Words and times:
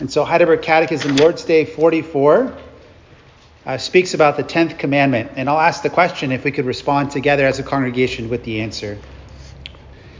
And 0.00 0.10
so 0.10 0.24
Heidelberg 0.24 0.62
Catechism, 0.62 1.16
Lord's 1.16 1.44
Day 1.44 1.64
44, 1.64 2.56
uh, 3.66 3.78
speaks 3.78 4.14
about 4.14 4.36
the 4.36 4.42
10th 4.42 4.78
commandment. 4.78 5.32
And 5.36 5.48
I'll 5.48 5.60
ask 5.60 5.82
the 5.82 5.90
question 5.90 6.32
if 6.32 6.44
we 6.44 6.50
could 6.50 6.66
respond 6.66 7.10
together 7.10 7.46
as 7.46 7.58
a 7.58 7.62
congregation 7.62 8.28
with 8.28 8.44
the 8.44 8.60
answer. 8.60 8.98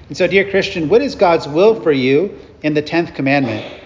And 0.09 0.17
so, 0.17 0.27
dear 0.27 0.49
Christian, 0.51 0.89
what 0.89 1.03
is 1.03 1.15
God's 1.15 1.49
will 1.49 1.81
for 1.81 1.93
you 1.93 2.39
in 2.63 2.75
the 2.75 2.83
10th 2.83 3.15
commandment? 3.15 3.83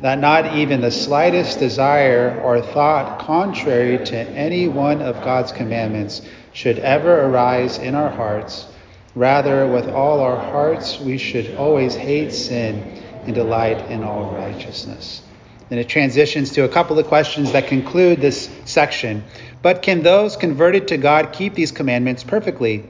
That 0.00 0.18
not 0.18 0.56
even 0.56 0.80
the 0.80 0.90
slightest 0.90 1.58
desire 1.58 2.40
or 2.42 2.60
thought 2.62 3.20
contrary 3.20 4.04
to 4.06 4.16
any 4.16 4.68
one 4.68 5.02
of 5.02 5.16
God's 5.24 5.52
commandments 5.52 6.22
should 6.52 6.78
ever 6.78 7.22
arise 7.22 7.78
in 7.78 7.94
our 7.94 8.08
hearts. 8.08 8.66
Rather, 9.14 9.66
with 9.66 9.88
all 9.88 10.20
our 10.20 10.36
hearts, 10.36 11.00
we 11.00 11.18
should 11.18 11.56
always 11.56 11.94
hate 11.94 12.32
sin 12.32 13.02
and 13.24 13.34
delight 13.34 13.90
in 13.90 14.02
all 14.02 14.30
righteousness. 14.32 15.22
Then 15.68 15.78
it 15.78 15.88
transitions 15.88 16.52
to 16.52 16.64
a 16.64 16.68
couple 16.68 16.98
of 16.98 17.06
questions 17.06 17.52
that 17.52 17.66
conclude 17.66 18.20
this 18.20 18.48
section. 18.64 19.24
But 19.60 19.82
can 19.82 20.02
those 20.02 20.36
converted 20.36 20.88
to 20.88 20.96
God 20.96 21.32
keep 21.32 21.54
these 21.54 21.72
commandments 21.72 22.24
perfectly? 22.24 22.88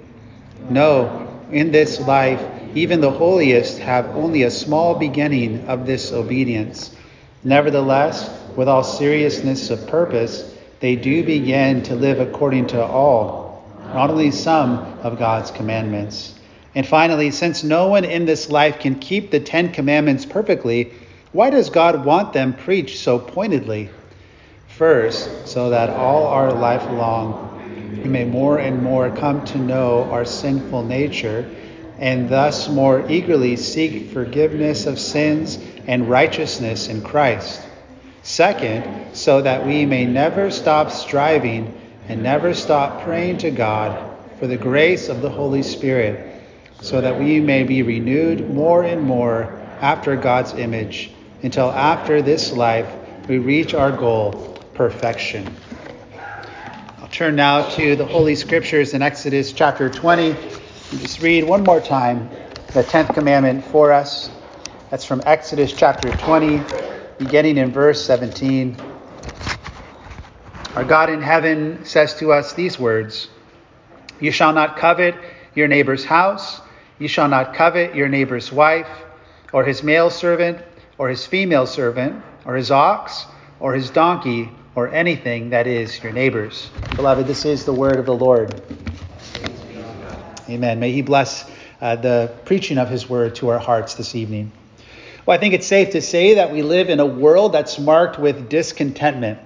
No. 0.71 1.27
In 1.51 1.73
this 1.73 1.99
life, 2.01 2.41
even 2.75 3.01
the 3.01 3.11
holiest 3.11 3.79
have 3.79 4.07
only 4.15 4.43
a 4.43 4.51
small 4.51 4.95
beginning 4.95 5.66
of 5.66 5.87
this 5.87 6.12
obedience. 6.12 6.95
Nevertheless, 7.43 8.30
with 8.55 8.69
all 8.69 8.85
seriousness 8.85 9.71
of 9.71 9.87
purpose, 9.87 10.55
they 10.80 10.95
do 10.95 11.24
begin 11.24 11.83
to 11.85 11.95
live 11.95 12.21
according 12.21 12.69
to 12.69 12.85
all, 12.85 13.65
not 13.95 14.10
only 14.10 14.30
some 14.30 14.79
of 15.02 15.19
God's 15.19 15.51
commandments. 15.51 16.38
And 16.75 16.87
finally, 16.87 17.31
since 17.31 17.65
no 17.65 17.89
one 17.89 18.05
in 18.05 18.27
this 18.27 18.51
life 18.51 18.79
can 18.79 18.97
keep 18.97 19.31
the 19.31 19.41
Ten 19.41 19.73
Commandments 19.73 20.27
perfectly, 20.27 20.93
why 21.33 21.51
does 21.51 21.71
God 21.71 22.05
want 22.05 22.33
them 22.33 22.53
preached 22.55 22.99
so 22.99 23.19
pointedly? 23.19 23.91
First, 24.69 25.49
so 25.49 25.71
that 25.71 25.91
all 25.91 26.27
our 26.27 26.52
life 26.52 26.85
long 26.91 27.55
we 28.02 28.09
may 28.09 28.25
more 28.25 28.59
and 28.59 28.83
more 28.83 29.10
come 29.10 29.45
to 29.47 29.59
know 29.59 30.05
our 30.05 30.25
sinful 30.25 30.85
nature 30.85 31.51
and 31.99 32.29
thus 32.29 32.69
more 32.69 33.05
eagerly 33.10 33.57
seek 33.57 34.10
forgiveness 34.10 34.87
of 34.87 35.01
sins 35.01 35.59
and 35.87 36.09
righteousness 36.09 36.88
in 36.88 37.03
Christ. 37.03 37.66
Second, 38.23 39.16
so 39.16 39.43
that 39.43 39.66
we 39.66 39.85
may 39.85 40.05
never 40.05 40.51
stop 40.51 40.91
striving 40.91 41.75
and 42.09 42.23
never 42.23 42.55
stop 42.55 43.03
praying 43.03 43.38
to 43.38 43.51
God 43.51 44.16
for 44.38 44.47
the 44.47 44.57
grace 44.57 45.09
of 45.09 45.23
the 45.23 45.30
Holy 45.30 45.63
Spirit 45.63 46.27
so 46.80 47.01
that 47.01 47.18
we 47.18 47.40
may 47.40 47.65
be 47.65 47.82
renewed 47.82 48.51
more 48.51 48.82
and 48.84 49.02
more 49.02 49.59
after 49.80 50.16
God's 50.16 50.54
image 50.54 51.10
until 51.43 51.70
after 51.70 52.23
this 52.23 52.52
life 52.52 52.88
we 53.29 53.38
reach 53.38 53.74
our 53.74 53.93
goal, 53.93 54.32
perfection. 54.74 55.54
I'll 56.98 57.09
turn 57.09 57.37
now 57.37 57.68
to 57.70 57.96
the 57.96 58.07
Holy 58.07 58.35
Scriptures 58.35 58.95
in 58.95 59.02
Exodus 59.02 59.52
chapter 59.52 59.88
20 59.88 60.30
and 60.30 61.01
just 61.01 61.20
read 61.20 61.45
one 61.45 61.62
more 61.62 61.80
time 61.80 62.30
the 62.73 62.82
10th 62.82 63.15
commandment 63.15 63.65
for 63.65 63.92
us. 63.92 64.31
That's 64.91 65.04
from 65.04 65.22
Exodus 65.26 65.72
chapter 65.72 66.10
20, 66.12 66.62
beginning 67.19 67.59
in 67.59 67.72
verse 67.72 68.04
17. 68.04 68.76
Our 70.76 70.84
God 70.84 71.10
in 71.10 71.20
heaven 71.20 71.84
says 71.84 72.15
to 72.16 72.32
us 72.32 72.54
these 72.54 72.78
words 72.78 73.28
You 74.20 74.31
shall 74.31 74.53
not 74.53 74.76
covet 74.76 75.15
your 75.54 75.69
neighbor's 75.69 76.04
house. 76.04 76.60
You 76.99 77.06
shall 77.06 77.28
not 77.28 77.54
covet 77.54 77.94
your 77.94 78.09
neighbor's 78.09 78.50
wife, 78.50 78.88
or 79.53 79.65
his 79.65 79.84
male 79.84 80.10
servant, 80.10 80.59
or 80.99 81.09
his 81.09 81.25
female 81.25 81.66
servant, 81.66 82.22
or 82.44 82.56
his 82.56 82.72
ox, 82.72 83.25
or 83.60 83.72
his 83.72 83.91
donkey, 83.91 84.50
or 84.75 84.88
anything 84.88 85.50
that 85.50 85.66
is 85.69 86.03
your 86.03 86.12
neighbor's. 86.12 86.71
Beloved, 86.97 87.26
this 87.26 87.44
is 87.44 87.65
the 87.65 87.72
word 87.72 87.97
of 87.97 88.06
the 88.06 88.15
Lord. 88.15 88.60
Amen. 90.48 90.81
May 90.81 90.91
he 90.91 91.03
bless 91.03 91.48
uh, 91.81 91.94
the 91.97 92.34
preaching 92.44 92.78
of 92.78 92.88
his 92.88 93.09
word 93.09 93.36
to 93.36 93.48
our 93.50 93.59
hearts 93.59 93.94
this 93.94 94.15
evening. 94.15 94.50
Well, 95.25 95.36
I 95.36 95.41
think 95.41 95.54
it's 95.54 95.66
safe 95.66 95.91
to 95.91 96.00
say 96.00 96.34
that 96.34 96.50
we 96.53 96.62
live 96.62 96.88
in 96.88 96.98
a 97.00 97.06
world 97.06 97.53
that's 97.53 97.78
marked 97.78 98.19
with 98.19 98.48
discontentment. 98.48 99.38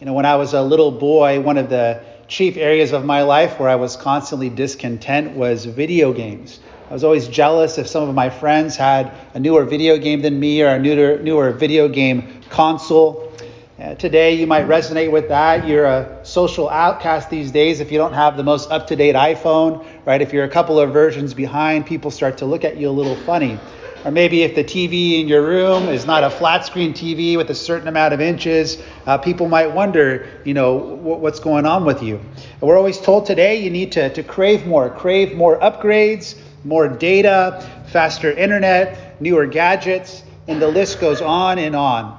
You 0.00 0.06
know, 0.06 0.12
when 0.12 0.26
I 0.26 0.36
was 0.36 0.52
a 0.52 0.62
little 0.62 0.90
boy, 0.90 1.40
one 1.40 1.56
of 1.56 1.70
the 1.70 2.02
chief 2.28 2.58
areas 2.58 2.92
of 2.92 3.06
my 3.06 3.22
life 3.22 3.58
where 3.58 3.70
I 3.70 3.76
was 3.76 3.96
constantly 3.96 4.50
discontent 4.50 5.32
was 5.32 5.64
video 5.64 6.12
games. 6.12 6.60
I 6.90 6.92
was 6.92 7.02
always 7.02 7.26
jealous 7.26 7.78
if 7.78 7.88
some 7.88 8.06
of 8.06 8.14
my 8.14 8.28
friends 8.28 8.76
had 8.76 9.12
a 9.32 9.40
newer 9.40 9.64
video 9.64 9.96
game 9.96 10.20
than 10.20 10.38
me 10.38 10.62
or 10.62 10.68
a 10.68 10.78
newer, 10.78 11.18
newer 11.18 11.52
video 11.52 11.88
game 11.88 12.42
console. 12.50 13.32
Uh, 13.80 13.94
today, 13.94 14.34
you 14.34 14.46
might 14.46 14.66
resonate 14.66 15.10
with 15.10 15.28
that. 15.28 15.66
You're 15.66 15.86
a 15.86 16.20
social 16.22 16.68
outcast 16.68 17.30
these 17.30 17.50
days 17.50 17.80
if 17.80 17.90
you 17.90 17.96
don't 17.96 18.12
have 18.12 18.36
the 18.36 18.42
most 18.42 18.70
up 18.70 18.88
to 18.88 18.96
date 18.96 19.14
iPhone, 19.14 19.86
right? 20.04 20.20
If 20.20 20.32
you're 20.32 20.44
a 20.44 20.50
couple 20.50 20.78
of 20.78 20.92
versions 20.92 21.32
behind, 21.32 21.86
people 21.86 22.10
start 22.10 22.38
to 22.38 22.46
look 22.46 22.64
at 22.64 22.76
you 22.76 22.88
a 22.88 22.90
little 22.90 23.16
funny. 23.24 23.58
Or 24.04 24.12
maybe 24.12 24.42
if 24.42 24.54
the 24.54 24.62
TV 24.62 25.20
in 25.20 25.26
your 25.26 25.42
room 25.42 25.88
is 25.88 26.06
not 26.06 26.22
a 26.22 26.30
flat 26.30 26.64
screen 26.64 26.92
TV 26.94 27.36
with 27.36 27.50
a 27.50 27.54
certain 27.54 27.88
amount 27.88 28.14
of 28.14 28.20
inches, 28.20 28.80
uh, 29.06 29.18
people 29.18 29.48
might 29.48 29.72
wonder, 29.72 30.28
you 30.44 30.54
know, 30.54 30.76
what's 30.76 31.40
going 31.40 31.66
on 31.66 31.84
with 31.84 32.02
you. 32.02 32.16
And 32.16 32.62
we're 32.62 32.78
always 32.78 33.00
told 33.00 33.26
today 33.26 33.56
you 33.56 33.70
need 33.70 33.92
to, 33.92 34.08
to 34.10 34.22
crave 34.22 34.66
more, 34.66 34.88
crave 34.88 35.36
more 35.36 35.58
upgrades, 35.58 36.38
more 36.64 36.88
data, 36.88 37.68
faster 37.88 38.30
internet, 38.30 39.20
newer 39.20 39.46
gadgets, 39.46 40.22
and 40.46 40.62
the 40.62 40.68
list 40.68 41.00
goes 41.00 41.20
on 41.20 41.58
and 41.58 41.74
on. 41.74 42.16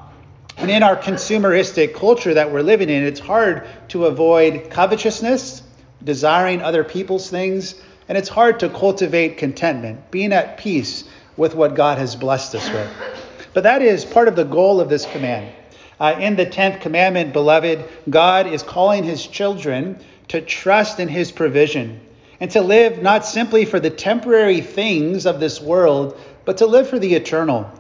And 0.58 0.70
in 0.70 0.84
our 0.84 0.98
consumeristic 0.98 1.96
culture 1.96 2.34
that 2.34 2.52
we're 2.52 2.62
living 2.62 2.90
in, 2.90 3.04
it's 3.04 3.22
hard 3.22 3.66
to 3.90 4.06
avoid 4.08 4.70
covetousness, 4.70 5.64
desiring 6.04 6.62
other 6.62 6.84
people's 6.84 7.30
things, 7.30 7.76
and 8.10 8.18
it's 8.18 8.28
hard 8.28 8.60
to 8.60 8.70
cultivate 8.70 9.38
contentment, 9.38 10.12
being 10.12 10.34
at 10.34 10.58
peace 10.58 11.06
with 11.40 11.56
what 11.56 11.74
God 11.74 11.98
has 11.98 12.18
blessed 12.18 12.54
us 12.54 12.70
with. 12.70 12.92
But 13.54 13.64
that 13.64 13.82
is 13.82 14.04
part 14.04 14.28
of 14.28 14.36
the 14.36 14.44
goal 14.44 14.82
of 14.82 14.90
this 14.90 15.06
command. 15.06 15.52
Uh, 15.98 16.16
in 16.20 16.36
the 16.36 16.46
10th 16.46 16.82
commandment, 16.82 17.32
beloved, 17.32 17.84
God 18.10 18.46
is 18.46 18.62
calling 18.62 19.06
his 19.06 19.26
children 19.26 19.98
to 20.28 20.42
trust 20.42 21.00
in 21.00 21.08
his 21.08 21.32
provision 21.32 22.02
and 22.42 22.52
to 22.52 22.62
live 22.62 23.02
not 23.02 23.26
simply 23.26 23.64
for 23.64 23.80
the 23.80 23.90
temporary 23.90 24.60
things 24.60 25.26
of 25.26 25.40
this 25.40 25.62
world, 25.62 26.20
but 26.44 26.58
to 26.58 26.66
live 26.66 26.90
for 26.90 27.00
the 27.00 27.16
eternal. 27.16 27.72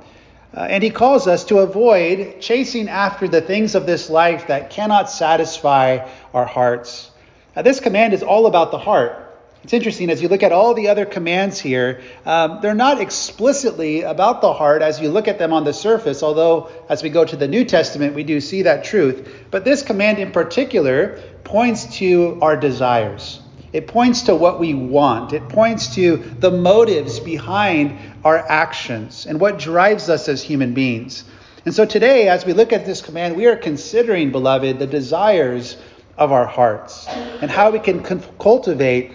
Uh, 0.55 0.61
and 0.61 0.81
he 0.81 0.89
calls 0.89 1.27
us 1.27 1.43
to 1.45 1.59
avoid 1.59 2.39
chasing 2.39 2.87
after 2.87 3.27
the 3.27 3.41
things 3.41 3.75
of 3.75 3.85
this 3.85 4.09
life 4.09 4.47
that 4.47 4.69
cannot 4.69 5.09
satisfy 5.09 6.09
our 6.33 6.45
hearts. 6.45 7.11
Now, 7.55 7.61
this 7.61 7.81
command 7.81 8.13
is 8.13 8.23
all 8.23 8.47
about 8.47 8.71
the 8.71 8.79
heart. 8.79 9.28
It's 9.63 9.73
interesting 9.73 10.09
as 10.09 10.21
you 10.21 10.29
look 10.29 10.41
at 10.41 10.53
all 10.53 10.73
the 10.73 10.87
other 10.87 11.05
commands 11.05 11.59
here, 11.59 12.01
um, 12.25 12.59
they're 12.61 12.73
not 12.73 13.01
explicitly 13.01 14.03
about 14.03 14.41
the 14.41 14.53
heart 14.53 14.81
as 14.81 15.01
you 15.01 15.09
look 15.09 15.27
at 15.27 15.37
them 15.37 15.51
on 15.51 15.65
the 15.65 15.73
surface, 15.73 16.23
although 16.23 16.69
as 16.87 17.03
we 17.03 17.09
go 17.09 17.25
to 17.25 17.35
the 17.35 17.47
New 17.47 17.65
Testament, 17.65 18.15
we 18.15 18.23
do 18.23 18.39
see 18.39 18.61
that 18.61 18.85
truth. 18.85 19.27
But 19.51 19.65
this 19.65 19.81
command 19.81 20.17
in 20.17 20.31
particular 20.31 21.19
points 21.43 21.97
to 21.97 22.39
our 22.41 22.55
desires. 22.55 23.41
It 23.73 23.87
points 23.87 24.23
to 24.23 24.35
what 24.35 24.59
we 24.59 24.73
want. 24.73 25.33
It 25.33 25.47
points 25.49 25.93
to 25.95 26.17
the 26.39 26.51
motives 26.51 27.19
behind 27.19 27.99
our 28.23 28.37
actions 28.37 29.25
and 29.25 29.39
what 29.39 29.59
drives 29.59 30.09
us 30.09 30.29
as 30.29 30.41
human 30.41 30.73
beings. 30.73 31.25
And 31.65 31.75
so 31.75 31.85
today, 31.85 32.29
as 32.29 32.45
we 32.45 32.53
look 32.53 32.71
at 32.71 32.85
this 32.85 33.01
command, 33.01 33.35
we 33.35 33.45
are 33.45 33.57
considering, 33.57 34.31
beloved, 34.31 34.79
the 34.79 34.87
desires 34.87 35.75
of 36.17 36.31
our 36.31 36.45
hearts 36.45 37.07
and 37.07 37.51
how 37.51 37.69
we 37.69 37.79
can 37.79 38.01
cultivate 38.39 39.11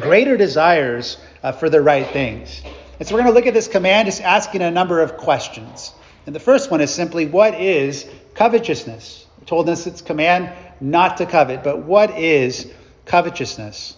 greater 0.00 0.36
desires 0.36 1.18
uh, 1.42 1.52
for 1.52 1.68
the 1.68 1.80
right 1.80 2.06
things. 2.08 2.62
And 2.98 3.06
so 3.06 3.14
we're 3.14 3.22
going 3.22 3.32
to 3.32 3.38
look 3.38 3.46
at 3.46 3.54
this 3.54 3.68
command 3.68 4.06
just 4.06 4.22
asking 4.22 4.62
a 4.62 4.70
number 4.70 5.00
of 5.00 5.16
questions. 5.16 5.92
And 6.26 6.34
the 6.34 6.40
first 6.40 6.70
one 6.70 6.80
is 6.80 6.92
simply, 6.92 7.26
what 7.26 7.54
is 7.60 8.06
covetousness? 8.34 9.26
We're 9.38 9.46
told 9.46 9.68
us 9.68 9.86
it's 9.86 10.02
command 10.02 10.52
not 10.80 11.18
to 11.18 11.26
covet, 11.26 11.62
but 11.62 11.84
what 11.84 12.18
is 12.18 12.70
covetousness. 13.04 13.96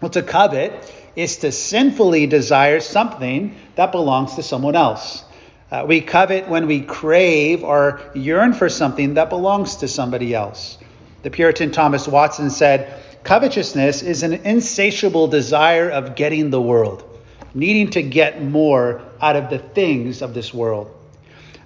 Well, 0.00 0.10
to 0.10 0.22
covet 0.22 0.94
is 1.16 1.38
to 1.38 1.50
sinfully 1.50 2.26
desire 2.26 2.80
something 2.80 3.56
that 3.74 3.90
belongs 3.90 4.36
to 4.36 4.42
someone 4.42 4.76
else. 4.76 5.24
Uh, 5.70 5.84
we 5.86 6.00
covet 6.00 6.48
when 6.48 6.66
we 6.66 6.80
crave 6.80 7.64
or 7.64 8.00
yearn 8.14 8.52
for 8.52 8.68
something 8.68 9.14
that 9.14 9.28
belongs 9.28 9.76
to 9.76 9.88
somebody 9.88 10.34
else. 10.34 10.78
The 11.22 11.30
Puritan 11.30 11.72
Thomas 11.72 12.06
Watson 12.06 12.50
said, 12.50 13.02
Covetousness 13.24 14.02
is 14.02 14.22
an 14.22 14.32
insatiable 14.32 15.28
desire 15.28 15.90
of 15.90 16.14
getting 16.14 16.50
the 16.50 16.60
world, 16.60 17.04
needing 17.54 17.90
to 17.90 18.02
get 18.02 18.42
more 18.42 19.02
out 19.20 19.36
of 19.36 19.50
the 19.50 19.58
things 19.58 20.22
of 20.22 20.34
this 20.34 20.54
world. 20.54 20.94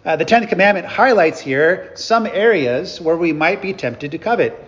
Uh, 0.04 0.16
the 0.16 0.24
Tenth 0.24 0.48
Commandment 0.48 0.86
highlights 0.86 1.40
here 1.40 1.92
some 1.94 2.26
areas 2.26 3.00
where 3.00 3.16
we 3.16 3.32
might 3.32 3.62
be 3.62 3.72
tempted 3.72 4.10
to 4.10 4.18
covet. 4.18 4.58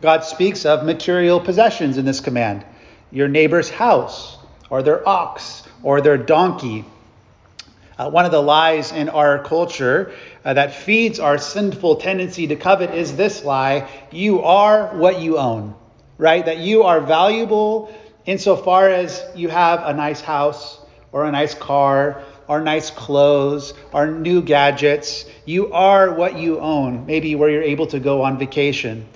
God 0.00 0.24
speaks 0.24 0.64
of 0.64 0.84
material 0.84 1.40
possessions 1.40 1.98
in 1.98 2.04
this 2.04 2.20
command 2.20 2.64
your 3.10 3.28
neighbor's 3.28 3.70
house, 3.70 4.36
or 4.68 4.82
their 4.82 5.06
ox, 5.08 5.62
or 5.82 6.00
their 6.00 6.18
donkey. 6.18 6.84
Uh, 7.98 8.10
one 8.10 8.24
of 8.24 8.30
the 8.30 8.40
lies 8.40 8.92
in 8.92 9.08
our 9.08 9.42
culture 9.42 10.12
uh, 10.44 10.54
that 10.54 10.74
feeds 10.74 11.18
our 11.18 11.38
sinful 11.38 11.96
tendency 11.96 12.46
to 12.46 12.54
covet 12.54 12.94
is 12.94 13.16
this 13.16 13.44
lie 13.44 13.88
you 14.12 14.42
are 14.42 14.94
what 14.96 15.20
you 15.20 15.38
own, 15.38 15.74
right? 16.18 16.44
That 16.44 16.58
you 16.58 16.82
are 16.82 17.00
valuable 17.00 17.94
insofar 18.26 18.88
as 18.90 19.24
you 19.34 19.48
have 19.48 19.82
a 19.84 19.94
nice 19.94 20.20
house 20.20 20.78
or 21.12 21.24
a 21.24 21.32
nice 21.32 21.54
car 21.54 22.22
or 22.48 22.60
nice 22.60 22.90
clothes 22.90 23.72
or 23.92 24.08
new 24.08 24.42
gadgets. 24.42 25.24
You 25.44 25.72
are 25.72 26.12
what 26.12 26.36
you 26.36 26.60
own, 26.60 27.06
maybe 27.06 27.34
where 27.34 27.48
you're 27.48 27.62
able 27.62 27.86
to 27.88 28.00
go 28.00 28.22
on 28.22 28.38
vacation. 28.38 29.06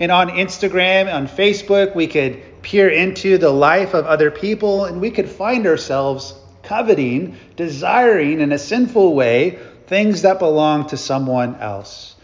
And 0.00 0.12
on 0.12 0.30
Instagram, 0.30 1.12
on 1.12 1.26
Facebook, 1.26 1.94
we 1.94 2.06
could 2.06 2.62
peer 2.62 2.88
into 2.88 3.38
the 3.38 3.50
life 3.50 3.94
of 3.94 4.06
other 4.06 4.30
people 4.30 4.84
and 4.84 5.00
we 5.00 5.10
could 5.10 5.28
find 5.28 5.66
ourselves 5.66 6.34
coveting, 6.62 7.36
desiring 7.56 8.40
in 8.40 8.52
a 8.52 8.58
sinful 8.58 9.14
way 9.14 9.58
things 9.86 10.22
that 10.22 10.38
belong 10.38 10.86
to 10.88 10.96
someone 10.96 11.56
else. 11.56 12.14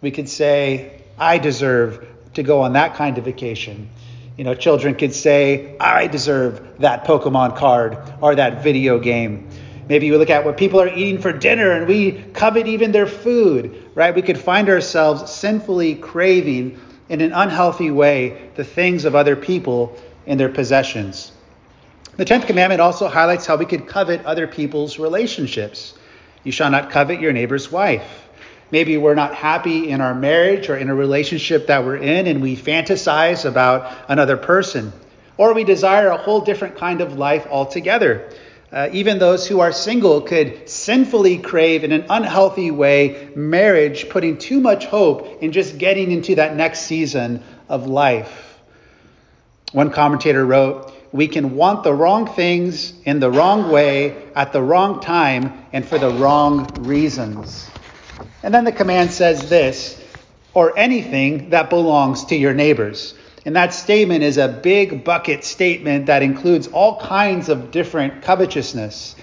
We 0.00 0.10
could 0.10 0.28
say, 0.28 1.02
I 1.18 1.38
deserve 1.38 2.06
to 2.34 2.42
go 2.42 2.62
on 2.62 2.72
that 2.74 2.94
kind 2.94 3.18
of 3.18 3.24
vacation. 3.24 3.88
You 4.36 4.44
know, 4.44 4.54
children 4.54 4.94
could 4.94 5.14
say, 5.14 5.76
I 5.78 6.06
deserve 6.06 6.78
that 6.78 7.04
Pokemon 7.04 7.56
card 7.56 7.98
or 8.20 8.34
that 8.34 8.62
video 8.62 8.98
game. 8.98 9.48
Maybe 9.88 10.10
we 10.10 10.16
look 10.16 10.30
at 10.30 10.44
what 10.44 10.56
people 10.56 10.80
are 10.80 10.88
eating 10.88 11.20
for 11.20 11.32
dinner 11.32 11.72
and 11.72 11.86
we 11.86 12.12
covet 12.32 12.66
even 12.66 12.92
their 12.92 13.06
food, 13.06 13.90
right? 13.94 14.14
We 14.14 14.22
could 14.22 14.38
find 14.38 14.68
ourselves 14.68 15.30
sinfully 15.30 15.96
craving 15.96 16.80
in 17.08 17.20
an 17.20 17.32
unhealthy 17.32 17.90
way 17.90 18.50
the 18.54 18.64
things 18.64 19.04
of 19.04 19.14
other 19.14 19.36
people 19.36 19.96
and 20.26 20.40
their 20.40 20.48
possessions. 20.48 21.32
The 22.16 22.24
10th 22.24 22.46
commandment 22.46 22.80
also 22.80 23.08
highlights 23.08 23.46
how 23.46 23.56
we 23.56 23.66
could 23.66 23.86
covet 23.86 24.24
other 24.24 24.46
people's 24.46 24.98
relationships. 24.98 25.94
You 26.44 26.52
shall 26.52 26.70
not 26.70 26.90
covet 26.90 27.20
your 27.20 27.32
neighbor's 27.32 27.70
wife. 27.70 28.21
Maybe 28.72 28.96
we're 28.96 29.14
not 29.14 29.34
happy 29.34 29.90
in 29.90 30.00
our 30.00 30.14
marriage 30.14 30.70
or 30.70 30.78
in 30.78 30.88
a 30.88 30.94
relationship 30.94 31.66
that 31.66 31.84
we're 31.84 31.98
in 31.98 32.26
and 32.26 32.40
we 32.40 32.56
fantasize 32.56 33.44
about 33.44 33.92
another 34.08 34.38
person. 34.38 34.94
Or 35.36 35.52
we 35.52 35.62
desire 35.62 36.08
a 36.08 36.16
whole 36.16 36.40
different 36.40 36.78
kind 36.78 37.02
of 37.02 37.18
life 37.18 37.46
altogether. 37.50 38.30
Uh, 38.72 38.88
even 38.92 39.18
those 39.18 39.46
who 39.46 39.60
are 39.60 39.72
single 39.72 40.22
could 40.22 40.66
sinfully 40.70 41.36
crave 41.36 41.84
in 41.84 41.92
an 41.92 42.06
unhealthy 42.08 42.70
way 42.70 43.28
marriage, 43.36 44.08
putting 44.08 44.38
too 44.38 44.58
much 44.58 44.86
hope 44.86 45.42
in 45.42 45.52
just 45.52 45.76
getting 45.76 46.10
into 46.10 46.36
that 46.36 46.56
next 46.56 46.80
season 46.80 47.42
of 47.68 47.86
life. 47.86 48.58
One 49.72 49.90
commentator 49.90 50.46
wrote, 50.46 50.94
We 51.12 51.28
can 51.28 51.56
want 51.56 51.84
the 51.84 51.92
wrong 51.92 52.26
things 52.26 52.94
in 53.04 53.20
the 53.20 53.30
wrong 53.30 53.70
way 53.70 54.16
at 54.34 54.54
the 54.54 54.62
wrong 54.62 55.00
time 55.00 55.66
and 55.74 55.86
for 55.86 55.98
the 55.98 56.10
wrong 56.10 56.66
reasons. 56.84 57.68
And 58.42 58.52
then 58.52 58.64
the 58.64 58.72
command 58.72 59.10
says 59.10 59.48
this, 59.48 60.02
or 60.54 60.78
anything 60.78 61.50
that 61.50 61.70
belongs 61.70 62.26
to 62.26 62.36
your 62.36 62.54
neighbors. 62.54 63.14
And 63.44 63.56
that 63.56 63.74
statement 63.74 64.22
is 64.22 64.38
a 64.38 64.48
big 64.48 65.04
bucket 65.04 65.44
statement 65.44 66.06
that 66.06 66.22
includes 66.22 66.68
all 66.68 67.00
kinds 67.00 67.48
of 67.48 67.70
different 67.70 68.22
covetousness. 68.22 69.16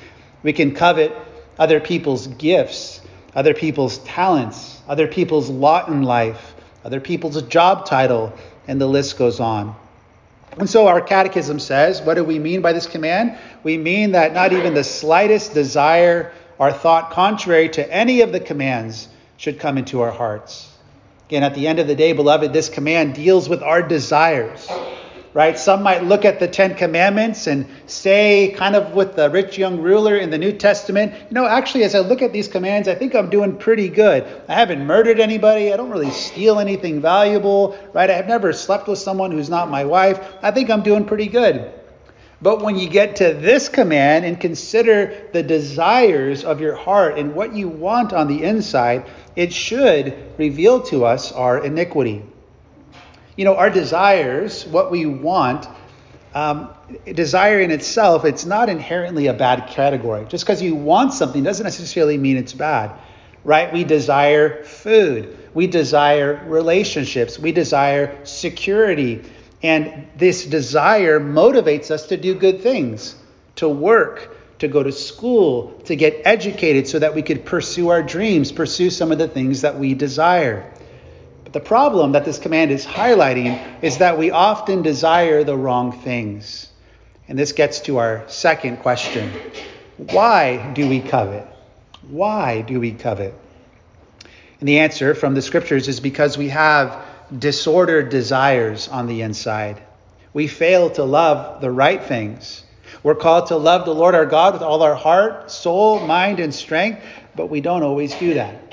We 0.43 0.53
can 0.53 0.73
covet 0.73 1.15
other 1.57 1.79
people's 1.79 2.27
gifts, 2.27 3.01
other 3.35 3.53
people's 3.53 3.99
talents, 3.99 4.81
other 4.87 5.07
people's 5.07 5.49
lot 5.49 5.87
in 5.87 6.03
life, 6.03 6.55
other 6.83 6.99
people's 6.99 7.41
job 7.43 7.85
title, 7.85 8.33
and 8.67 8.79
the 8.79 8.87
list 8.87 9.17
goes 9.17 9.39
on. 9.39 9.75
And 10.57 10.69
so 10.69 10.87
our 10.87 10.99
catechism 10.99 11.59
says, 11.59 12.01
what 12.01 12.15
do 12.15 12.23
we 12.23 12.39
mean 12.39 12.61
by 12.61 12.73
this 12.73 12.87
command? 12.87 13.37
We 13.63 13.77
mean 13.77 14.11
that 14.13 14.33
not 14.33 14.51
even 14.51 14.73
the 14.73 14.83
slightest 14.83 15.53
desire 15.53 16.33
or 16.59 16.71
thought 16.71 17.11
contrary 17.11 17.69
to 17.69 17.91
any 17.93 18.21
of 18.21 18.31
the 18.31 18.39
commands 18.39 19.07
should 19.37 19.57
come 19.57 19.77
into 19.77 20.01
our 20.01 20.11
hearts. 20.11 20.69
Again, 21.29 21.43
at 21.43 21.55
the 21.55 21.67
end 21.67 21.79
of 21.79 21.87
the 21.87 21.95
day, 21.95 22.11
beloved, 22.11 22.51
this 22.51 22.69
command 22.69 23.15
deals 23.15 23.47
with 23.47 23.63
our 23.63 23.81
desires, 23.81 24.67
right? 25.33 25.57
Some 25.57 25.83
might 25.83 26.03
look 26.03 26.25
at 26.25 26.39
the 26.39 26.47
Ten 26.47 26.75
Commandments 26.75 27.47
and 27.47 27.65
say, 27.85 28.53
kind 28.57 28.75
of 28.75 28.93
with 28.93 29.15
the 29.15 29.29
rich 29.29 29.57
young 29.57 29.79
ruler 29.79 30.17
in 30.17 30.31
the 30.31 30.37
New 30.37 30.51
Testament, 30.51 31.13
you 31.13 31.35
know, 31.35 31.45
actually, 31.45 31.83
as 31.83 31.95
I 31.95 31.99
look 31.99 32.21
at 32.21 32.33
these 32.33 32.47
commands, 32.47 32.87
I 32.87 32.95
think 32.95 33.15
I'm 33.15 33.29
doing 33.29 33.55
pretty 33.57 33.87
good. 33.87 34.25
I 34.49 34.55
haven't 34.55 34.85
murdered 34.85 35.19
anybody. 35.19 35.71
I 35.71 35.77
don't 35.77 35.91
really 35.91 36.11
steal 36.11 36.59
anything 36.59 36.99
valuable, 36.99 37.77
right? 37.93 38.09
I 38.09 38.13
have 38.13 38.27
never 38.27 38.51
slept 38.51 38.87
with 38.87 38.99
someone 38.99 39.31
who's 39.31 39.49
not 39.49 39.69
my 39.69 39.85
wife. 39.85 40.19
I 40.41 40.51
think 40.51 40.69
I'm 40.69 40.83
doing 40.83 41.05
pretty 41.05 41.27
good. 41.27 41.78
But 42.41 42.61
when 42.61 42.77
you 42.77 42.87
get 42.87 43.17
to 43.17 43.33
this 43.33 43.67
command 43.67 44.23
and 44.23 44.39
consider 44.39 45.27
the 45.33 45.43
desires 45.43 46.45
of 46.45 46.61
your 46.61 46.75
heart 46.75 47.17
and 47.17 47.35
what 47.35 47.53
you 47.53 47.67
want 47.67 48.13
on 48.13 48.27
the 48.27 48.43
inside, 48.43 49.05
it 49.35 49.51
should 49.51 50.15
reveal 50.37 50.81
to 50.83 51.05
us 51.05 51.31
our 51.33 51.63
iniquity. 51.63 52.23
You 53.35 53.45
know, 53.45 53.55
our 53.55 53.69
desires, 53.69 54.65
what 54.65 54.89
we 54.89 55.05
want, 55.05 55.67
um, 56.33 56.69
desire 57.05 57.59
in 57.59 57.71
itself, 57.71 58.23
it's 58.23 58.45
not 58.45 58.69
inherently 58.69 59.27
a 59.27 59.33
bad 59.33 59.67
category. 59.67 60.25
Just 60.25 60.45
because 60.45 60.61
you 60.61 60.75
want 60.75 61.13
something 61.13 61.43
doesn't 61.43 61.63
necessarily 61.63 62.17
mean 62.17 62.37
it's 62.37 62.53
bad, 62.53 62.91
right? 63.43 63.71
We 63.71 63.83
desire 63.83 64.63
food, 64.63 65.37
we 65.53 65.67
desire 65.67 66.41
relationships, 66.47 67.37
we 67.37 67.51
desire 67.51 68.17
security. 68.25 69.23
And 69.61 70.07
this 70.15 70.45
desire 70.45 71.19
motivates 71.19 71.91
us 71.91 72.07
to 72.07 72.17
do 72.17 72.33
good 72.33 72.61
things, 72.61 73.15
to 73.55 73.67
work, 73.67 74.37
to 74.59 74.67
go 74.67 74.83
to 74.83 74.91
school, 74.91 75.71
to 75.85 75.95
get 75.95 76.21
educated 76.25 76.87
so 76.87 76.99
that 76.99 77.15
we 77.15 77.21
could 77.21 77.45
pursue 77.45 77.89
our 77.89 78.03
dreams, 78.03 78.51
pursue 78.51 78.89
some 78.89 79.11
of 79.11 79.17
the 79.17 79.27
things 79.27 79.61
that 79.61 79.77
we 79.77 79.93
desire. 79.93 80.71
But 81.43 81.53
the 81.53 81.59
problem 81.59 82.13
that 82.13 82.25
this 82.25 82.39
command 82.39 82.71
is 82.71 82.85
highlighting 82.85 83.83
is 83.83 83.97
that 83.97 84.17
we 84.17 84.31
often 84.31 84.81
desire 84.81 85.43
the 85.43 85.57
wrong 85.57 85.91
things. 85.91 86.67
And 87.27 87.37
this 87.37 87.51
gets 87.51 87.81
to 87.81 87.97
our 87.97 88.23
second 88.27 88.77
question 88.77 89.31
Why 89.97 90.73
do 90.73 90.87
we 90.87 90.99
covet? 90.99 91.47
Why 92.09 92.61
do 92.61 92.79
we 92.79 92.91
covet? 92.91 93.33
And 94.59 94.67
the 94.67 94.79
answer 94.79 95.15
from 95.15 95.35
the 95.35 95.41
scriptures 95.41 95.87
is 95.87 95.99
because 95.99 96.37
we 96.37 96.49
have 96.49 97.05
disordered 97.37 98.09
desires 98.09 98.87
on 98.87 99.07
the 99.07 99.21
inside. 99.21 99.81
We 100.33 100.47
fail 100.47 100.89
to 100.91 101.03
love 101.03 101.61
the 101.61 101.71
right 101.71 102.03
things. 102.03 102.63
We're 103.03 103.15
called 103.15 103.47
to 103.47 103.57
love 103.57 103.85
the 103.85 103.93
Lord 103.93 104.15
our 104.15 104.25
God 104.25 104.53
with 104.53 104.63
all 104.63 104.81
our 104.81 104.95
heart, 104.95 105.51
soul, 105.51 106.05
mind, 106.05 106.39
and 106.39 106.53
strength, 106.53 107.01
but 107.35 107.47
we 107.47 107.61
don't 107.61 107.83
always 107.83 108.15
do 108.15 108.33
that. 108.33 108.63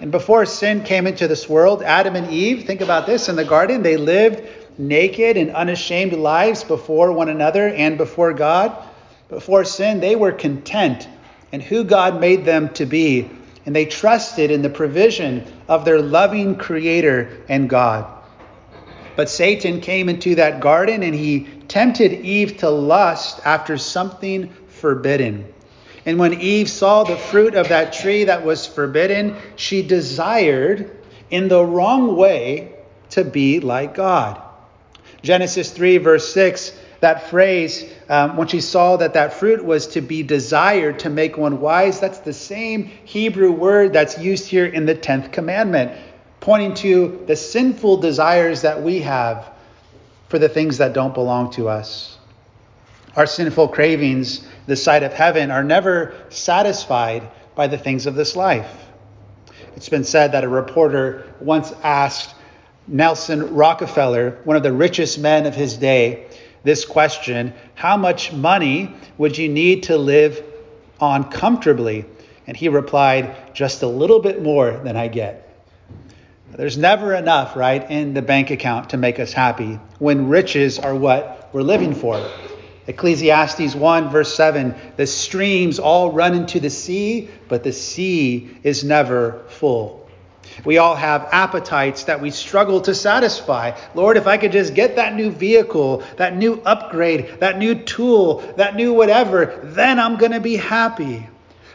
And 0.00 0.10
before 0.10 0.46
sin 0.46 0.82
came 0.82 1.06
into 1.06 1.28
this 1.28 1.48
world, 1.48 1.82
Adam 1.82 2.16
and 2.16 2.30
Eve, 2.30 2.66
think 2.66 2.80
about 2.80 3.06
this 3.06 3.28
in 3.28 3.36
the 3.36 3.44
garden, 3.44 3.82
they 3.82 3.96
lived 3.96 4.42
naked 4.78 5.36
and 5.36 5.50
unashamed 5.50 6.12
lives 6.12 6.64
before 6.64 7.12
one 7.12 7.28
another 7.28 7.68
and 7.68 7.96
before 7.96 8.32
God. 8.32 8.76
Before 9.28 9.64
sin, 9.64 10.00
they 10.00 10.16
were 10.16 10.32
content 10.32 11.08
in 11.52 11.60
who 11.60 11.84
God 11.84 12.20
made 12.20 12.44
them 12.44 12.68
to 12.74 12.86
be, 12.86 13.30
and 13.66 13.74
they 13.74 13.86
trusted 13.86 14.50
in 14.50 14.62
the 14.62 14.70
provision 14.70 15.44
of 15.68 15.84
their 15.84 16.00
loving 16.00 16.56
Creator 16.56 17.44
and 17.48 17.68
God. 17.68 18.06
But 19.16 19.30
Satan 19.30 19.80
came 19.80 20.08
into 20.08 20.34
that 20.34 20.60
garden 20.60 21.02
and 21.02 21.14
he 21.14 21.48
tempted 21.68 22.12
Eve 22.12 22.58
to 22.58 22.70
lust 22.70 23.40
after 23.44 23.78
something 23.78 24.48
forbidden. 24.68 25.52
And 26.06 26.18
when 26.18 26.40
Eve 26.40 26.68
saw 26.68 27.04
the 27.04 27.16
fruit 27.16 27.54
of 27.54 27.68
that 27.68 27.92
tree 27.92 28.24
that 28.24 28.44
was 28.44 28.66
forbidden, 28.66 29.36
she 29.56 29.82
desired 29.82 30.90
in 31.30 31.48
the 31.48 31.64
wrong 31.64 32.16
way 32.16 32.74
to 33.10 33.24
be 33.24 33.60
like 33.60 33.94
God. 33.94 34.40
Genesis 35.22 35.70
3, 35.70 35.98
verse 35.98 36.34
6, 36.34 36.72
that 37.04 37.28
phrase, 37.28 37.84
um, 38.08 38.36
when 38.36 38.48
she 38.48 38.60
saw 38.60 38.96
that 38.96 39.12
that 39.12 39.34
fruit 39.34 39.62
was 39.62 39.86
to 39.88 40.00
be 40.00 40.22
desired 40.22 40.98
to 41.00 41.10
make 41.10 41.36
one 41.36 41.60
wise, 41.60 42.00
that's 42.00 42.18
the 42.18 42.32
same 42.32 42.86
Hebrew 43.04 43.52
word 43.52 43.92
that's 43.92 44.18
used 44.18 44.46
here 44.46 44.64
in 44.66 44.86
the 44.86 44.94
10th 44.94 45.30
commandment 45.30 45.92
pointing 46.44 46.74
to 46.74 47.24
the 47.26 47.36
sinful 47.36 47.96
desires 47.96 48.62
that 48.62 48.82
we 48.82 49.00
have 49.00 49.50
for 50.28 50.38
the 50.38 50.48
things 50.48 50.76
that 50.76 50.92
don't 50.92 51.14
belong 51.14 51.50
to 51.50 51.70
us. 51.70 52.18
Our 53.16 53.24
sinful 53.24 53.68
cravings, 53.68 54.46
the 54.66 54.76
sight 54.76 55.02
of 55.02 55.14
heaven, 55.14 55.50
are 55.50 55.64
never 55.64 56.14
satisfied 56.28 57.26
by 57.54 57.66
the 57.66 57.78
things 57.78 58.04
of 58.04 58.14
this 58.14 58.36
life. 58.36 58.70
It's 59.74 59.88
been 59.88 60.04
said 60.04 60.32
that 60.32 60.44
a 60.44 60.48
reporter 60.48 61.32
once 61.40 61.72
asked 61.82 62.34
Nelson 62.86 63.54
Rockefeller, 63.54 64.38
one 64.44 64.56
of 64.56 64.62
the 64.62 64.72
richest 64.72 65.18
men 65.18 65.46
of 65.46 65.54
his 65.54 65.78
day, 65.78 66.26
this 66.64 66.84
question 66.84 67.54
How 67.74 67.96
much 67.96 68.32
money 68.32 68.92
would 69.16 69.38
you 69.38 69.48
need 69.48 69.84
to 69.84 69.96
live 69.96 70.42
on 70.98 71.30
comfortably? 71.30 72.06
And 72.46 72.56
he 72.56 72.68
replied, 72.68 73.54
Just 73.54 73.82
a 73.82 73.86
little 73.86 74.20
bit 74.20 74.42
more 74.42 74.72
than 74.72 74.96
I 74.96 75.08
get. 75.08 75.44
There's 76.50 76.78
never 76.78 77.14
enough, 77.14 77.56
right, 77.56 77.88
in 77.90 78.14
the 78.14 78.22
bank 78.22 78.50
account 78.50 78.90
to 78.90 78.96
make 78.96 79.18
us 79.18 79.32
happy 79.32 79.80
when 79.98 80.28
riches 80.28 80.78
are 80.78 80.94
what 80.94 81.50
we're 81.52 81.62
living 81.62 81.94
for. 81.94 82.24
Ecclesiastes 82.86 83.74
1, 83.74 84.10
verse 84.10 84.34
7 84.34 84.74
The 84.96 85.06
streams 85.06 85.78
all 85.78 86.12
run 86.12 86.34
into 86.34 86.60
the 86.60 86.70
sea, 86.70 87.28
but 87.48 87.64
the 87.64 87.72
sea 87.72 88.56
is 88.62 88.84
never 88.84 89.42
full. 89.48 90.03
We 90.64 90.78
all 90.78 90.94
have 90.94 91.28
appetites 91.32 92.04
that 92.04 92.20
we 92.20 92.30
struggle 92.30 92.80
to 92.82 92.94
satisfy. 92.94 93.76
Lord, 93.94 94.16
if 94.16 94.26
I 94.26 94.36
could 94.36 94.52
just 94.52 94.74
get 94.74 94.96
that 94.96 95.14
new 95.14 95.30
vehicle, 95.30 96.02
that 96.16 96.36
new 96.36 96.60
upgrade, 96.64 97.40
that 97.40 97.58
new 97.58 97.74
tool, 97.74 98.40
that 98.56 98.76
new 98.76 98.92
whatever, 98.92 99.60
then 99.64 99.98
I'm 99.98 100.16
going 100.16 100.32
to 100.32 100.40
be 100.40 100.56
happy. 100.56 101.28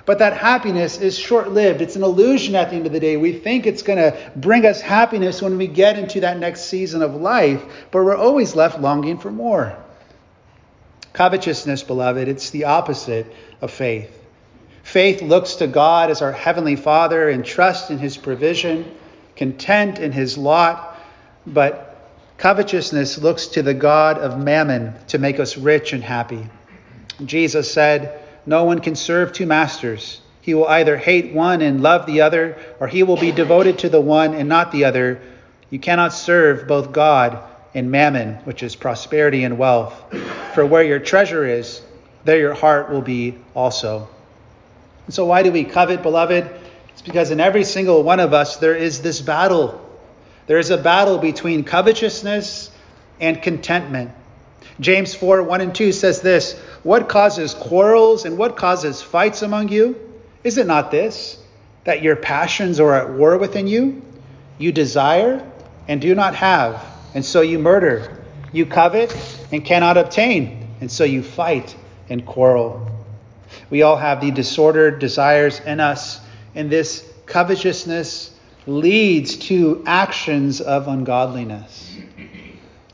But 0.05 0.19
that 0.19 0.37
happiness 0.37 0.99
is 0.99 1.19
short 1.19 1.51
lived. 1.51 1.81
It's 1.81 1.95
an 1.95 2.03
illusion 2.03 2.55
at 2.55 2.69
the 2.71 2.77
end 2.77 2.87
of 2.87 2.93
the 2.93 2.99
day. 2.99 3.17
We 3.17 3.33
think 3.33 3.67
it's 3.67 3.83
going 3.83 3.99
to 3.99 4.17
bring 4.35 4.65
us 4.65 4.81
happiness 4.81 5.41
when 5.41 5.57
we 5.57 5.67
get 5.67 5.99
into 5.99 6.21
that 6.21 6.39
next 6.39 6.61
season 6.61 7.01
of 7.03 7.15
life, 7.15 7.63
but 7.91 8.03
we're 8.03 8.15
always 8.15 8.55
left 8.55 8.79
longing 8.79 9.19
for 9.19 9.29
more. 9.29 9.77
Covetousness, 11.13 11.83
beloved, 11.83 12.27
it's 12.27 12.49
the 12.49 12.63
opposite 12.63 13.27
of 13.61 13.71
faith. 13.71 14.18
Faith 14.89 15.21
looks 15.21 15.53
to 15.53 15.67
God 15.67 16.09
as 16.09 16.23
our 16.23 16.31
Heavenly 16.31 16.75
Father 16.75 17.29
and 17.29 17.45
trust 17.45 17.91
in 17.91 17.99
His 17.99 18.17
provision, 18.17 18.91
content 19.35 19.99
in 19.99 20.11
His 20.11 20.35
lot, 20.35 20.99
but 21.45 22.09
covetousness 22.39 23.19
looks 23.19 23.45
to 23.49 23.61
the 23.61 23.75
God 23.75 24.17
of 24.17 24.39
mammon 24.39 24.95
to 25.09 25.19
make 25.19 25.39
us 25.39 25.57
rich 25.57 25.93
and 25.93 26.03
happy. 26.03 26.43
Jesus 27.23 27.71
said, 27.71 28.19
No 28.47 28.63
one 28.63 28.79
can 28.79 28.95
serve 28.95 29.31
two 29.31 29.45
masters. 29.45 30.21
He 30.41 30.55
will 30.55 30.67
either 30.67 30.97
hate 30.97 31.33
one 31.33 31.61
and 31.61 31.83
love 31.83 32.07
the 32.07 32.21
other, 32.21 32.57
or 32.79 32.87
he 32.87 33.03
will 33.03 33.15
be 33.15 33.31
devoted 33.31 33.77
to 33.79 33.89
the 33.89 34.01
one 34.01 34.33
and 34.33 34.49
not 34.49 34.71
the 34.71 34.85
other. 34.85 35.21
You 35.69 35.77
cannot 35.77 36.13
serve 36.13 36.67
both 36.67 36.91
God 36.91 37.37
and 37.75 37.91
mammon, 37.91 38.37
which 38.37 38.63
is 38.63 38.75
prosperity 38.75 39.43
and 39.43 39.59
wealth. 39.59 39.93
For 40.55 40.65
where 40.65 40.81
your 40.81 40.97
treasure 40.97 41.45
is, 41.45 41.79
there 42.25 42.39
your 42.39 42.55
heart 42.55 42.89
will 42.89 43.03
be 43.03 43.37
also. 43.53 44.09
And 45.09 45.13
so, 45.15 45.25
why 45.25 45.41
do 45.41 45.51
we 45.51 45.63
covet, 45.63 46.03
beloved? 46.03 46.47
It's 46.89 47.01
because 47.01 47.31
in 47.31 47.39
every 47.39 47.63
single 47.63 48.03
one 48.03 48.19
of 48.19 48.31
us, 48.31 48.57
there 48.57 48.75
is 48.75 49.01
this 49.01 49.21
battle. 49.21 49.83
There 50.45 50.59
is 50.59 50.69
a 50.69 50.77
battle 50.77 51.17
between 51.17 51.63
covetousness 51.63 52.69
and 53.19 53.41
contentment. 53.41 54.11
James 54.79 55.15
4 55.15 55.41
1 55.41 55.61
and 55.61 55.73
2 55.73 55.93
says 55.93 56.21
this 56.21 56.59
What 56.83 57.09
causes 57.09 57.55
quarrels 57.55 58.25
and 58.25 58.37
what 58.37 58.55
causes 58.55 59.01
fights 59.01 59.41
among 59.41 59.69
you? 59.69 59.99
Is 60.43 60.59
it 60.59 60.67
not 60.67 60.91
this, 60.91 61.41
that 61.85 62.03
your 62.03 62.15
passions 62.15 62.79
are 62.79 62.93
at 62.93 63.09
war 63.09 63.39
within 63.39 63.65
you? 63.65 64.03
You 64.59 64.71
desire 64.71 65.43
and 65.87 65.99
do 65.99 66.13
not 66.13 66.35
have, 66.35 66.85
and 67.15 67.25
so 67.25 67.41
you 67.41 67.57
murder. 67.57 68.23
You 68.51 68.67
covet 68.67 69.17
and 69.51 69.65
cannot 69.65 69.97
obtain, 69.97 70.67
and 70.81 70.91
so 70.91 71.03
you 71.03 71.23
fight 71.23 71.75
and 72.09 72.23
quarrel. 72.27 72.88
We 73.69 73.83
all 73.83 73.97
have 73.97 74.21
the 74.21 74.31
disordered 74.31 74.99
desires 74.99 75.59
in 75.59 75.79
us, 75.79 76.19
and 76.55 76.69
this 76.69 77.05
covetousness 77.25 78.31
leads 78.65 79.35
to 79.37 79.83
actions 79.85 80.61
of 80.61 80.87
ungodliness. 80.87 81.97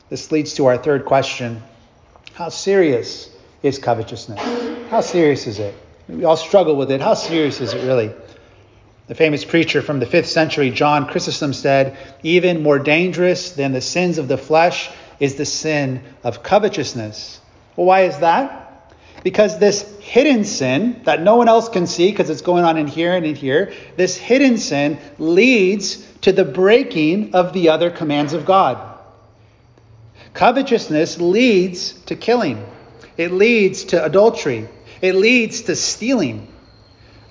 This 0.08 0.30
leads 0.30 0.54
to 0.54 0.66
our 0.66 0.76
third 0.76 1.04
question 1.04 1.62
How 2.34 2.48
serious 2.50 3.30
is 3.62 3.78
covetousness? 3.78 4.40
How 4.90 5.00
serious 5.00 5.46
is 5.46 5.58
it? 5.58 5.74
We 6.08 6.24
all 6.24 6.36
struggle 6.36 6.76
with 6.76 6.90
it. 6.90 7.00
How 7.00 7.14
serious 7.14 7.60
is 7.60 7.72
it 7.72 7.84
really? 7.84 8.12
The 9.08 9.14
famous 9.14 9.44
preacher 9.44 9.82
from 9.82 10.00
the 10.00 10.06
5th 10.06 10.26
century, 10.26 10.70
John 10.70 11.06
Chrysostom, 11.06 11.52
said, 11.52 11.96
Even 12.22 12.62
more 12.62 12.78
dangerous 12.78 13.52
than 13.52 13.72
the 13.72 13.80
sins 13.80 14.18
of 14.18 14.28
the 14.28 14.38
flesh 14.38 14.90
is 15.20 15.36
the 15.36 15.44
sin 15.44 16.02
of 16.22 16.42
covetousness. 16.42 17.40
Well, 17.76 17.86
why 17.86 18.02
is 18.02 18.18
that? 18.18 18.65
Because 19.26 19.58
this 19.58 19.82
hidden 19.98 20.44
sin 20.44 21.00
that 21.02 21.20
no 21.20 21.34
one 21.34 21.48
else 21.48 21.68
can 21.68 21.88
see 21.88 22.12
because 22.12 22.30
it's 22.30 22.42
going 22.42 22.62
on 22.62 22.76
in 22.76 22.86
here 22.86 23.12
and 23.12 23.26
in 23.26 23.34
here, 23.34 23.72
this 23.96 24.16
hidden 24.16 24.56
sin 24.56 25.00
leads 25.18 25.96
to 26.20 26.30
the 26.30 26.44
breaking 26.44 27.34
of 27.34 27.52
the 27.52 27.70
other 27.70 27.90
commands 27.90 28.34
of 28.34 28.46
God. 28.46 28.78
Covetousness 30.32 31.20
leads 31.20 31.94
to 32.02 32.14
killing, 32.14 32.64
it 33.16 33.32
leads 33.32 33.86
to 33.86 34.04
adultery, 34.04 34.68
it 35.02 35.16
leads 35.16 35.62
to 35.62 35.74
stealing. 35.74 36.46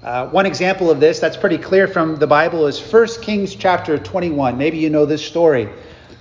Uh, 0.04 0.28
one 0.28 0.46
example 0.46 0.92
of 0.92 1.00
this 1.00 1.22
that's 1.22 1.38
pretty 1.38 1.58
clear 1.58 1.88
from 1.88 2.18
the 2.18 2.28
Bible 2.28 2.68
is 2.68 2.78
1 2.78 3.08
Kings 3.22 3.56
chapter 3.56 3.98
21. 3.98 4.58
Maybe 4.58 4.80
you 4.80 4.90
know 4.90 5.06
this 5.06 5.26
story. 5.26 5.70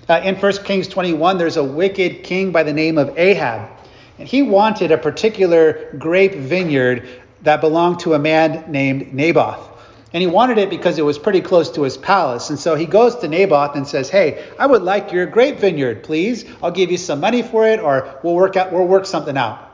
Uh, 0.08 0.20
in 0.22 0.36
1 0.36 0.52
Kings 0.58 0.86
21, 0.86 1.36
there's 1.36 1.56
a 1.56 1.64
wicked 1.64 2.22
king 2.22 2.52
by 2.52 2.62
the 2.62 2.72
name 2.72 2.96
of 2.96 3.18
Ahab. 3.18 3.74
And 4.18 4.28
he 4.28 4.42
wanted 4.42 4.92
a 4.92 4.99
particular 4.99 5.90
grape 5.99 6.35
vineyard 6.35 7.09
that 7.42 7.61
belonged 7.61 8.00
to 8.00 8.14
a 8.14 8.18
man 8.18 8.71
named 8.71 9.12
Naboth. 9.12 9.71
And 10.12 10.23
he 10.23 10.28
wanted 10.28 10.59
it 10.59 10.71
because 10.71 10.97
it 10.99 11.04
was 11.04 11.18
pretty 11.18 11.40
close 11.40 11.73
to 11.73 11.83
his 11.83 11.97
palace. 11.97 12.49
And 12.49 12.59
so 12.59 12.76
he 12.76 12.87
goes 12.87 13.16
to 13.16 13.28
Naboth 13.28 13.75
and 13.75 13.87
says, 13.87 14.09
Hey, 14.09 14.44
I 14.59 14.66
would 14.66 14.83
like 14.83 15.11
your 15.11 15.26
grape 15.26 15.59
vineyard, 15.59 16.04
please. 16.04 16.44
I'll 16.62 16.71
give 16.71 16.92
you 16.92 16.99
some 16.99 17.18
money 17.18 17.42
for 17.42 17.66
it, 17.66 17.80
or 17.80 18.21
we'll 18.23 18.37
work 18.37 18.56
out 18.56 18.73
we'll 18.73 18.87
work 18.87 19.06
something 19.06 19.37
out. 19.37 19.73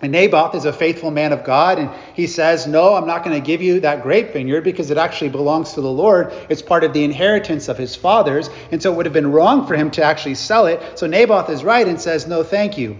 And 0.00 0.12
Naboth 0.12 0.54
is 0.54 0.64
a 0.64 0.72
faithful 0.72 1.12
man 1.12 1.32
of 1.32 1.44
God, 1.44 1.78
and 1.78 1.90
he 2.14 2.28
says, 2.28 2.66
No, 2.68 2.94
I'm 2.94 3.08
not 3.08 3.24
going 3.24 3.40
to 3.40 3.44
give 3.44 3.60
you 3.60 3.80
that 3.80 4.04
grape 4.04 4.32
vineyard 4.32 4.62
because 4.62 4.92
it 4.92 4.98
actually 4.98 5.30
belongs 5.30 5.74
to 5.74 5.80
the 5.80 5.90
Lord. 5.90 6.32
It's 6.48 6.62
part 6.62 6.84
of 6.84 6.92
the 6.92 7.02
inheritance 7.02 7.68
of 7.68 7.76
his 7.76 7.96
fathers, 7.96 8.50
and 8.70 8.80
so 8.80 8.92
it 8.92 8.96
would 8.96 9.06
have 9.06 9.12
been 9.12 9.32
wrong 9.32 9.66
for 9.66 9.74
him 9.74 9.90
to 9.92 10.04
actually 10.04 10.36
sell 10.36 10.66
it. 10.66 10.80
So 10.96 11.08
Naboth 11.08 11.50
is 11.50 11.64
right 11.64 11.86
and 11.86 12.00
says, 12.00 12.28
No, 12.28 12.44
thank 12.44 12.78
you. 12.78 12.98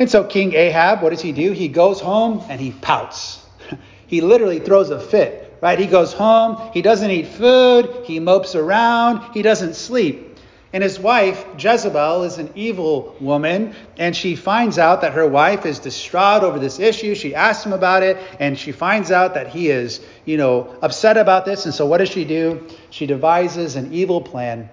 And 0.00 0.10
so 0.10 0.24
King 0.24 0.54
Ahab, 0.54 1.02
what 1.02 1.10
does 1.10 1.20
he 1.20 1.32
do? 1.32 1.52
He 1.52 1.68
goes 1.68 2.00
home 2.00 2.42
and 2.48 2.58
he 2.58 2.70
pouts. 2.70 3.44
he 4.06 4.22
literally 4.22 4.58
throws 4.58 4.88
a 4.88 4.98
fit, 4.98 5.58
right? 5.60 5.78
He 5.78 5.86
goes 5.86 6.14
home, 6.14 6.70
he 6.72 6.80
doesn't 6.80 7.10
eat 7.10 7.26
food, 7.26 8.04
he 8.04 8.18
mopes 8.18 8.54
around, 8.54 9.34
he 9.34 9.42
doesn't 9.42 9.74
sleep. 9.74 10.38
And 10.72 10.82
his 10.82 10.98
wife, 10.98 11.44
Jezebel, 11.58 12.22
is 12.22 12.38
an 12.38 12.50
evil 12.54 13.14
woman, 13.20 13.74
and 13.98 14.16
she 14.16 14.36
finds 14.36 14.78
out 14.78 15.02
that 15.02 15.12
her 15.12 15.26
wife 15.26 15.66
is 15.66 15.80
distraught 15.80 16.44
over 16.44 16.58
this 16.58 16.78
issue. 16.78 17.14
She 17.14 17.34
asks 17.34 17.66
him 17.66 17.72
about 17.74 18.02
it, 18.02 18.16
and 18.38 18.56
she 18.56 18.72
finds 18.72 19.10
out 19.10 19.34
that 19.34 19.48
he 19.48 19.68
is, 19.68 20.00
you 20.24 20.38
know, 20.38 20.74
upset 20.80 21.18
about 21.18 21.44
this. 21.44 21.66
And 21.66 21.74
so 21.74 21.86
what 21.86 21.98
does 21.98 22.08
she 22.08 22.24
do? 22.24 22.66
She 22.90 23.06
devises 23.06 23.76
an 23.76 23.92
evil 23.92 24.22
plan. 24.22 24.70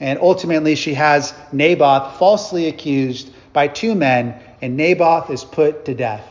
And 0.00 0.18
ultimately, 0.20 0.74
she 0.74 0.94
has 0.94 1.34
Naboth 1.52 2.18
falsely 2.18 2.66
accused 2.68 3.30
by 3.52 3.68
two 3.68 3.94
men 3.94 4.40
and 4.62 4.76
Naboth 4.76 5.30
is 5.30 5.44
put 5.44 5.84
to 5.86 5.94
death 5.94 6.26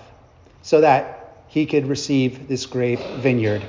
so 0.62 0.82
that 0.82 1.44
he 1.48 1.65
could 1.65 1.88
receive 1.88 2.48
this 2.48 2.65
grape 2.65 3.00
vineyard. 3.20 3.63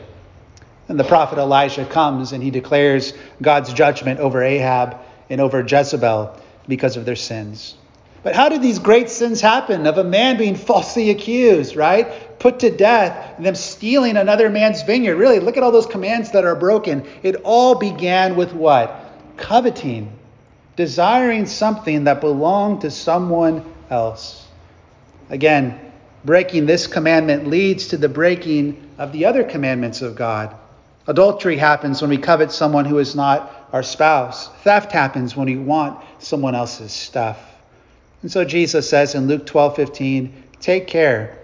And 0.88 0.98
the 0.98 1.04
prophet 1.04 1.38
Elijah 1.38 1.84
comes 1.84 2.32
and 2.32 2.42
he 2.42 2.50
declares 2.50 3.12
God's 3.42 3.72
judgment 3.72 4.20
over 4.20 4.42
Ahab 4.42 4.98
and 5.28 5.40
over 5.40 5.60
Jezebel 5.60 6.40
because 6.68 6.96
of 6.96 7.04
their 7.04 7.16
sins. 7.16 7.75
But 8.22 8.34
how 8.34 8.48
did 8.48 8.60
these 8.60 8.80
great 8.80 9.08
sins 9.08 9.40
happen 9.40 9.86
of 9.86 9.98
a 9.98 10.04
man 10.04 10.36
being 10.36 10.56
falsely 10.56 11.10
accused, 11.10 11.76
right? 11.76 12.38
Put 12.40 12.60
to 12.60 12.70
death, 12.70 13.36
and 13.36 13.46
them 13.46 13.54
stealing 13.54 14.16
another 14.16 14.50
man's 14.50 14.82
vineyard? 14.82 15.16
Really, 15.16 15.38
look 15.38 15.56
at 15.56 15.62
all 15.62 15.70
those 15.70 15.86
commands 15.86 16.32
that 16.32 16.44
are 16.44 16.56
broken. 16.56 17.06
It 17.22 17.36
all 17.44 17.76
began 17.76 18.34
with 18.34 18.52
what? 18.52 19.12
Coveting, 19.36 20.12
desiring 20.75 21.46
something 21.46 22.04
that 22.04 22.20
belonged 22.20 22.80
to 22.80 22.90
someone 22.90 23.64
else. 23.90 24.46
Again, 25.30 25.78
breaking 26.25 26.66
this 26.66 26.87
commandment 26.87 27.49
leads 27.49 27.88
to 27.88 27.97
the 27.97 28.09
breaking 28.09 28.90
of 28.99 29.12
the 29.12 29.25
other 29.25 29.45
commandments 29.45 30.02
of 30.02 30.16
God. 30.16 30.54
Adultery 31.06 31.56
happens 31.56 32.00
when 32.00 32.11
we 32.11 32.18
covet 32.18 32.50
someone 32.50 32.85
who 32.85 32.99
is 32.99 33.14
not 33.14 33.68
our 33.73 33.83
spouse. 33.83 34.49
Theft 34.64 34.92
happens 34.92 35.37
when 35.37 35.47
we 35.47 35.56
want 35.56 35.99
someone 36.18 36.54
else's 36.54 36.92
stuff. 36.92 37.38
And 38.23 38.30
so 38.30 38.45
Jesus 38.45 38.88
says 38.88 39.14
in 39.14 39.28
Luke 39.28 39.47
12:15, 39.47 40.33
"Take 40.61 40.88
care 40.88 41.38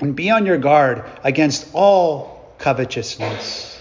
and 0.00 0.16
be 0.16 0.30
on 0.30 0.44
your 0.44 0.58
guard 0.58 1.04
against 1.22 1.68
all 1.72 2.40
covetousness." 2.58 3.78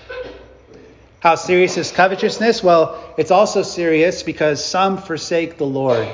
How 1.20 1.34
serious 1.34 1.76
is 1.76 1.92
covetousness? 1.92 2.64
Well, 2.64 2.96
it's 3.18 3.32
also 3.32 3.64
serious 3.64 4.22
because 4.22 4.64
some 4.64 4.98
forsake 4.98 5.58
the 5.58 5.66
Lord 5.66 6.08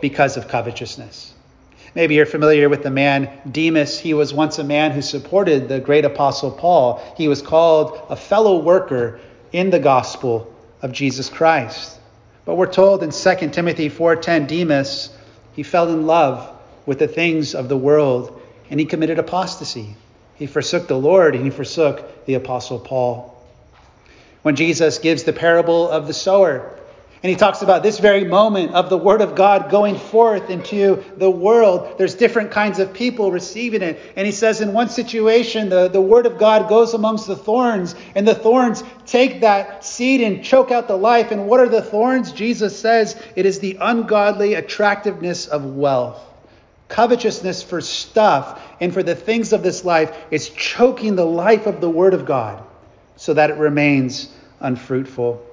because 0.00 0.36
of 0.36 0.46
covetousness. 0.46 1.33
Maybe 1.94 2.16
you're 2.16 2.26
familiar 2.26 2.68
with 2.68 2.82
the 2.82 2.90
man 2.90 3.30
Demas. 3.50 3.98
He 3.98 4.14
was 4.14 4.34
once 4.34 4.58
a 4.58 4.64
man 4.64 4.90
who 4.90 5.02
supported 5.02 5.68
the 5.68 5.78
great 5.78 6.04
apostle 6.04 6.50
Paul. 6.50 7.00
He 7.16 7.28
was 7.28 7.40
called 7.40 8.00
a 8.08 8.16
fellow 8.16 8.58
worker 8.58 9.20
in 9.52 9.70
the 9.70 9.78
gospel 9.78 10.52
of 10.82 10.90
Jesus 10.90 11.28
Christ. 11.28 11.98
But 12.44 12.56
we're 12.56 12.72
told 12.72 13.02
in 13.02 13.10
2 13.10 13.52
Timothy 13.52 13.88
4:10 13.88 14.48
Demas, 14.48 15.10
he 15.54 15.62
fell 15.62 15.88
in 15.88 16.06
love 16.06 16.50
with 16.84 16.98
the 16.98 17.08
things 17.08 17.54
of 17.54 17.68
the 17.68 17.76
world 17.76 18.40
and 18.70 18.80
he 18.80 18.86
committed 18.86 19.18
apostasy. 19.18 19.94
He 20.34 20.46
forsook 20.46 20.88
the 20.88 20.98
Lord 20.98 21.36
and 21.36 21.44
he 21.44 21.50
forsook 21.50 22.26
the 22.26 22.34
apostle 22.34 22.80
Paul. 22.80 23.30
When 24.42 24.56
Jesus 24.56 24.98
gives 24.98 25.22
the 25.22 25.32
parable 25.32 25.88
of 25.88 26.08
the 26.08 26.12
sower, 26.12 26.70
And 27.24 27.30
he 27.30 27.36
talks 27.36 27.62
about 27.62 27.82
this 27.82 28.00
very 28.00 28.24
moment 28.24 28.74
of 28.74 28.90
the 28.90 28.98
Word 28.98 29.22
of 29.22 29.34
God 29.34 29.70
going 29.70 29.96
forth 29.96 30.50
into 30.50 31.02
the 31.16 31.30
world. 31.30 31.96
There's 31.96 32.14
different 32.14 32.50
kinds 32.50 32.78
of 32.78 32.92
people 32.92 33.32
receiving 33.32 33.80
it. 33.80 33.98
And 34.14 34.26
he 34.26 34.30
says, 34.30 34.60
in 34.60 34.74
one 34.74 34.90
situation, 34.90 35.70
the, 35.70 35.88
the 35.88 36.02
Word 36.02 36.26
of 36.26 36.36
God 36.36 36.68
goes 36.68 36.92
amongst 36.92 37.26
the 37.26 37.34
thorns, 37.34 37.94
and 38.14 38.28
the 38.28 38.34
thorns 38.34 38.84
take 39.06 39.40
that 39.40 39.86
seed 39.86 40.20
and 40.20 40.44
choke 40.44 40.70
out 40.70 40.86
the 40.86 40.98
life. 40.98 41.30
And 41.30 41.48
what 41.48 41.60
are 41.60 41.68
the 41.70 41.80
thorns? 41.80 42.30
Jesus 42.30 42.78
says 42.78 43.18
it 43.34 43.46
is 43.46 43.58
the 43.58 43.78
ungodly 43.80 44.52
attractiveness 44.52 45.46
of 45.46 45.64
wealth. 45.64 46.20
Covetousness 46.88 47.62
for 47.62 47.80
stuff 47.80 48.62
and 48.82 48.92
for 48.92 49.02
the 49.02 49.14
things 49.14 49.54
of 49.54 49.62
this 49.62 49.82
life 49.82 50.14
is 50.30 50.50
choking 50.50 51.16
the 51.16 51.24
life 51.24 51.66
of 51.66 51.80
the 51.80 51.88
Word 51.88 52.12
of 52.12 52.26
God 52.26 52.62
so 53.16 53.32
that 53.32 53.48
it 53.48 53.56
remains 53.56 54.28
unfruitful. 54.60 55.43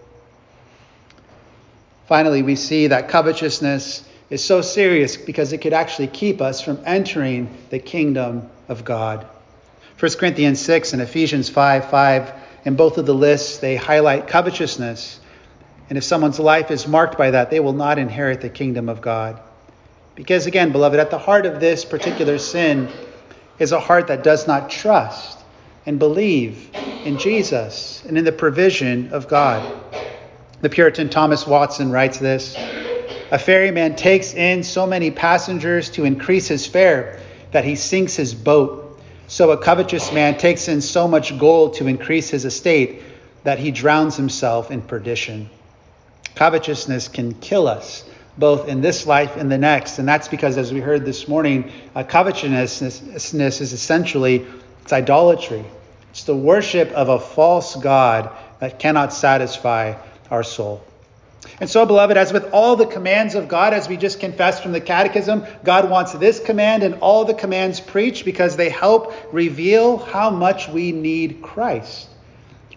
Finally, 2.12 2.42
we 2.42 2.58
see 2.58 2.88
that 2.88 3.08
covetousness 3.08 4.04
is 4.30 4.44
so 4.44 4.62
serious 4.62 5.16
because 5.16 5.54
it 5.54 5.60
could 5.60 5.72
actually 5.72 6.08
keep 6.08 6.42
us 6.42 6.60
from 6.60 6.78
entering 6.86 7.50
the 7.70 7.80
kingdom 7.80 8.50
of 8.68 8.84
God. 8.84 9.26
1 9.98 10.12
Corinthians 10.20 10.60
6 10.60 10.92
and 10.92 11.02
Ephesians 11.02 11.48
5 11.48 11.90
5, 11.90 12.34
in 12.66 12.76
both 12.76 12.98
of 12.98 13.06
the 13.06 13.16
lists, 13.16 13.60
they 13.60 13.78
highlight 13.78 14.28
covetousness. 14.28 15.22
And 15.88 15.98
if 15.98 16.04
someone's 16.04 16.38
life 16.38 16.70
is 16.70 16.86
marked 16.86 17.18
by 17.18 17.32
that, 17.32 17.50
they 17.50 17.62
will 17.62 17.72
not 17.72 17.98
inherit 17.98 18.42
the 18.42 18.50
kingdom 18.50 18.90
of 18.90 19.00
God. 19.00 19.40
Because 20.14 20.48
again, 20.48 20.74
beloved, 20.74 21.00
at 21.00 21.12
the 21.12 21.18
heart 21.18 21.46
of 21.46 21.62
this 21.62 21.86
particular 21.86 22.40
sin 22.40 22.90
is 23.58 23.72
a 23.72 23.80
heart 23.80 24.08
that 24.08 24.22
does 24.22 24.48
not 24.48 24.70
trust 24.70 25.40
and 25.86 25.98
believe 25.98 26.76
in 27.06 27.18
Jesus 27.18 28.04
and 28.06 28.18
in 28.18 28.26
the 28.26 28.34
provision 28.34 29.14
of 29.14 29.30
God. 29.30 29.82
The 30.62 30.70
Puritan 30.70 31.10
Thomas 31.10 31.48
Watson 31.48 31.92
writes 31.92 32.20
this 32.20 32.56
A 33.32 33.40
ferryman 33.40 33.96
takes 33.96 34.36
in 34.36 34.64
so 34.64 34.86
many 34.86 35.10
passengers 35.10 35.90
to 35.92 36.06
increase 36.06 36.48
his 36.48 36.68
fare 36.68 37.20
that 37.52 37.66
he 37.66 37.76
sinks 37.76 38.16
his 38.16 38.36
boat. 38.36 39.02
So 39.28 39.50
a 39.52 39.58
covetous 39.58 40.12
man 40.12 40.38
takes 40.38 40.68
in 40.68 40.82
so 40.82 41.08
much 41.08 41.38
gold 41.40 41.76
to 41.76 41.88
increase 41.88 42.30
his 42.30 42.46
estate 42.46 43.02
that 43.44 43.58
he 43.58 43.72
drowns 43.72 44.16
himself 44.16 44.70
in 44.70 44.84
perdition. 44.84 45.50
Covetousness 46.36 47.08
can 47.08 47.34
kill 47.34 47.68
us, 47.68 48.04
both 48.38 48.68
in 48.68 48.82
this 48.82 49.08
life 49.08 49.38
and 49.38 49.52
the 49.52 49.58
next. 49.58 49.98
And 49.98 50.08
that's 50.08 50.28
because, 50.28 50.58
as 50.58 50.72
we 50.72 50.80
heard 50.80 51.06
this 51.06 51.28
morning, 51.28 51.72
uh, 51.96 52.04
covetousness 52.04 52.84
is 52.84 53.74
essentially 53.74 54.46
it's 54.84 54.94
idolatry. 54.94 55.66
It's 56.12 56.24
the 56.24 56.36
worship 56.36 56.92
of 56.92 57.10
a 57.10 57.20
false 57.20 57.76
God 57.78 58.30
that 58.60 58.78
cannot 58.78 59.12
satisfy 59.12 59.96
our 60.32 60.44
soul. 60.44 60.82
And 61.60 61.70
so, 61.70 61.86
beloved, 61.86 62.18
as 62.18 62.32
with 62.32 62.52
all 62.54 62.76
the 62.76 62.86
commands 62.86 63.36
of 63.36 63.48
God, 63.48 63.74
as 63.74 63.90
we 63.90 63.98
just 63.98 64.20
confessed 64.20 64.62
from 64.62 64.72
the 64.72 64.82
Catechism, 64.82 65.46
God 65.64 65.90
wants 65.90 66.14
this 66.14 66.40
command 66.40 66.84
and 66.84 66.96
all 66.96 67.26
the 67.26 67.34
commands 67.34 67.80
preached 67.80 68.26
because 68.26 68.56
they 68.56 68.70
help 68.70 69.14
reveal 69.34 69.98
how 69.98 70.30
much 70.30 70.68
we 70.70 70.92
need 70.92 71.42
Christ. 71.42 72.10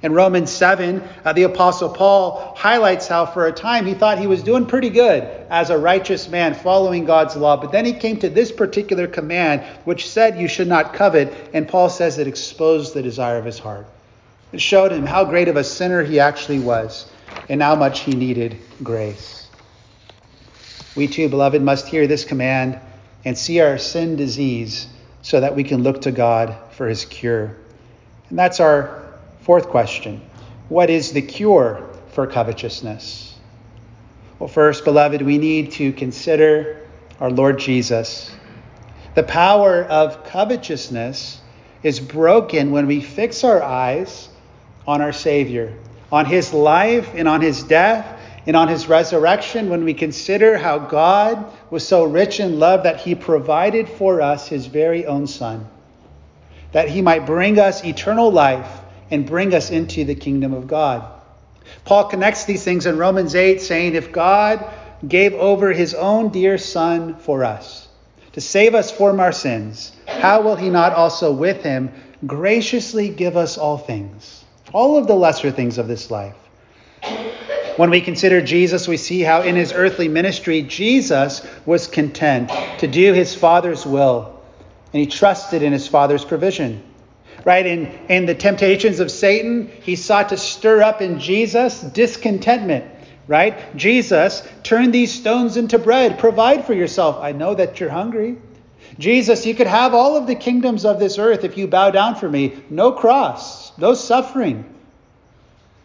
In 0.03 0.13
Romans 0.13 0.51
7, 0.51 1.03
uh, 1.25 1.33
the 1.33 1.45
Apostle 1.45 1.89
Paul 1.89 2.55
highlights 2.57 3.09
how 3.09 3.25
for 3.25 3.47
a 3.47 3.53
time 3.53 3.87
he 3.87 3.95
thought 3.95 4.19
he 4.19 4.27
was 4.27 4.43
doing 4.43 4.67
pretty 4.67 4.91
good 4.91 5.23
as 5.49 5.71
a 5.71 5.79
righteous 5.79 6.29
man 6.29 6.53
following 6.53 7.07
God's 7.07 7.37
law. 7.37 7.57
But 7.57 7.73
then 7.73 7.87
he 7.87 7.95
came 7.95 8.19
to 8.19 8.29
this 8.29 8.53
particular 8.53 9.07
command, 9.07 9.63
which 9.85 10.09
said 10.09 10.39
you 10.39 10.49
should 10.49 10.69
not 10.69 10.93
covet. 10.93 11.33
And 11.55 11.67
Paul 11.67 11.89
says 11.89 12.19
it 12.19 12.27
exposed 12.27 12.93
the 12.93 13.03
desire 13.03 13.39
of 13.39 13.47
his 13.47 13.59
heart. 13.59 13.87
It 14.53 14.61
showed 14.61 14.93
him 14.93 15.07
how 15.07 15.25
great 15.25 15.49
of 15.49 15.57
a 15.57 15.65
sinner 15.65 16.03
he 16.03 16.21
actually 16.21 16.61
was 16.61 17.11
and 17.49 17.63
how 17.63 17.75
much 17.75 18.01
he 18.01 18.13
needed 18.13 18.57
grace. 18.83 19.49
We 20.97 21.09
too, 21.09 21.29
beloved, 21.29 21.61
must 21.61 21.89
hear 21.89 22.07
this 22.07 22.25
command 22.25 22.79
and 23.25 23.37
see 23.37 23.61
our 23.61 23.79
sin 23.79 24.17
disease 24.17 24.87
so 25.23 25.41
that 25.41 25.57
we 25.57 25.65
can 25.65 25.83
look 25.83 26.03
to 26.03 26.13
God 26.13 26.57
for 26.73 26.87
his 26.87 27.05
cure. 27.05 27.57
And 28.29 28.39
that's 28.39 28.61
our 28.61 29.05
fourth 29.41 29.69
question 29.69 30.23
What 30.69 30.91
is 30.91 31.13
the 31.13 31.23
cure 31.23 31.89
for 32.13 32.27
covetousness? 32.27 33.35
Well, 34.39 34.49
first, 34.49 34.85
beloved, 34.85 35.23
we 35.23 35.39
need 35.39 35.73
to 35.73 35.93
consider 35.93 36.81
our 37.21 37.31
Lord 37.31 37.59
Jesus. 37.59 38.31
The 39.15 39.23
power 39.23 39.85
of 39.85 40.25
covetousness 40.25 41.41
is 41.83 42.01
broken 42.01 42.73
when 42.73 42.87
we 42.87 43.01
fix 43.01 43.45
our 43.45 43.63
eyes 43.63 44.29
on 44.87 45.01
our 45.01 45.13
Savior 45.13 45.73
on 46.15 46.27
his 46.27 46.55
life 46.55 47.11
and 47.17 47.27
on 47.27 47.41
his 47.41 47.65
death 47.65 48.21
and 48.47 48.55
on 48.55 48.69
his 48.69 48.87
resurrection, 48.87 49.69
when 49.69 49.83
we 49.83 49.93
consider 49.93 50.57
how 50.57 50.79
God 50.79 51.45
was 51.73 51.85
so 51.85 52.05
rich 52.05 52.39
in 52.39 52.61
love 52.61 52.85
that 52.85 53.01
he 53.01 53.17
provided 53.17 53.89
for 53.89 54.21
us 54.21 54.47
his 54.47 54.67
very 54.67 55.07
own 55.07 55.27
Son, 55.27 55.67
that 56.71 56.89
he 56.89 57.03
might 57.03 57.27
bring 57.27 57.59
us 57.59 57.85
eternal 57.85 58.31
life 58.31 58.81
and 59.11 59.27
bring 59.27 59.53
us 59.53 59.73
into 59.73 60.05
the 60.05 60.15
kingdom 60.15 60.55
of 60.55 60.69
God. 60.69 61.05
Paul 61.85 62.05
connects 62.05 62.45
these 62.45 62.63
things 62.63 62.87
in 62.87 62.97
Romans 62.97 63.35
8, 63.35 63.61
saying, 63.61 63.97
If 63.97 64.13
God 64.13 64.65
gave 65.09 65.35
over 65.35 65.73
his 65.73 65.95
own 65.95 66.29
dear 66.29 66.59
Son 66.59 67.17
for 67.17 67.43
us, 67.43 67.89
to 68.35 68.41
save 68.41 68.77
us 68.77 68.93
from 68.93 69.19
our 69.19 69.33
sins, 69.33 69.91
how 70.07 70.43
will 70.43 70.55
he 70.55 70.71
not 70.71 70.93
also 70.93 71.33
with 71.33 71.65
him 71.65 71.91
graciously 72.25 73.09
give 73.09 73.37
us 73.37 73.59
all 73.59 73.79
things? 73.79 74.44
All 74.75 74.99
of 74.99 75.07
the 75.07 75.15
lesser 75.15 75.51
things 75.51 75.79
of 75.79 75.89
this 75.89 76.11
life. 76.11 76.35
When 77.77 77.91
we 77.91 78.01
consider 78.01 78.43
Jesus, 78.43 78.87
we 78.87 78.97
see 78.97 79.21
how 79.21 79.43
in 79.43 79.57
his 79.57 79.73
earthly 79.73 80.09
ministry, 80.09 80.63
Jesus 80.63 81.47
was 81.65 81.87
content 81.87 82.51
to 82.81 82.87
do 82.87 83.13
his 83.13 83.35
Father's 83.35 83.87
will, 83.87 84.41
and 84.93 85.01
he 85.01 85.07
trusted 85.07 85.63
in 85.63 85.73
his 85.73 85.89
Father's 85.89 86.25
provision. 86.25 86.83
Right? 87.45 87.67
In, 87.67 87.87
in 88.09 88.27
the 88.27 88.35
temptations 88.35 89.01
of 89.01 89.11
Satan, 89.11 89.71
he 89.83 89.97
sought 89.97 90.31
to 90.31 90.37
stir 90.37 90.83
up 90.83 91.03
in 91.03 91.21
Jesus 91.21 91.81
discontentment. 91.81 92.85
Right? 93.27 93.77
Jesus, 93.77 94.47
turn 94.63 94.91
these 94.91 95.13
stones 95.13 95.57
into 95.57 95.79
bread. 95.79 96.19
Provide 96.19 96.65
for 96.65 96.75
yourself. 96.75 97.17
I 97.21 97.33
know 97.33 97.55
that 97.55 97.81
you're 97.81 97.91
hungry. 97.91 98.37
Jesus, 98.99 99.45
you 99.47 99.55
could 99.55 99.67
have 99.67 99.95
all 99.95 100.17
of 100.17 100.27
the 100.27 100.35
kingdoms 100.35 100.85
of 100.85 100.99
this 100.99 101.19
earth 101.19 101.45
if 101.45 101.57
you 101.59 101.67
bow 101.67 101.91
down 101.91 102.15
for 102.15 102.29
me. 102.29 102.63
No 102.71 102.93
cross 102.93 103.65
no 103.79 103.95
suffering. 103.95 104.65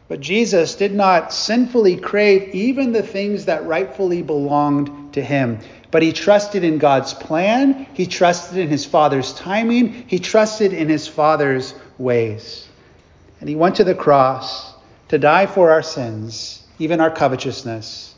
But 0.08 0.22
Jesus 0.22 0.76
did 0.76 0.94
not 0.94 1.32
sinfully 1.32 1.98
crave 1.98 2.56
even 2.56 2.92
the 2.92 3.04
things 3.04 3.46
that 3.46 3.66
rightfully 3.66 4.24
belonged 4.24 5.14
to 5.14 5.22
him. 5.22 5.60
But 5.92 6.02
he 6.02 6.14
trusted 6.14 6.64
in 6.64 6.78
God's 6.78 7.14
plan. 7.14 7.88
He 7.94 8.06
trusted 8.06 8.58
in 8.58 8.70
his 8.70 8.86
Father's 8.86 9.34
timing. 9.34 10.06
He 10.08 10.20
trusted 10.20 10.74
in 10.74 10.90
his 10.90 11.08
Father's 11.08 11.74
ways. 11.98 12.68
And 13.40 13.50
he 13.50 13.56
went 13.56 13.76
to 13.76 13.84
the 13.84 13.96
cross 13.96 14.74
to 15.10 15.18
die 15.18 15.46
for 15.46 15.72
our 15.72 15.84
sins, 15.84 16.64
even 16.80 17.02
our 17.02 17.12
covetousness. 17.12 18.16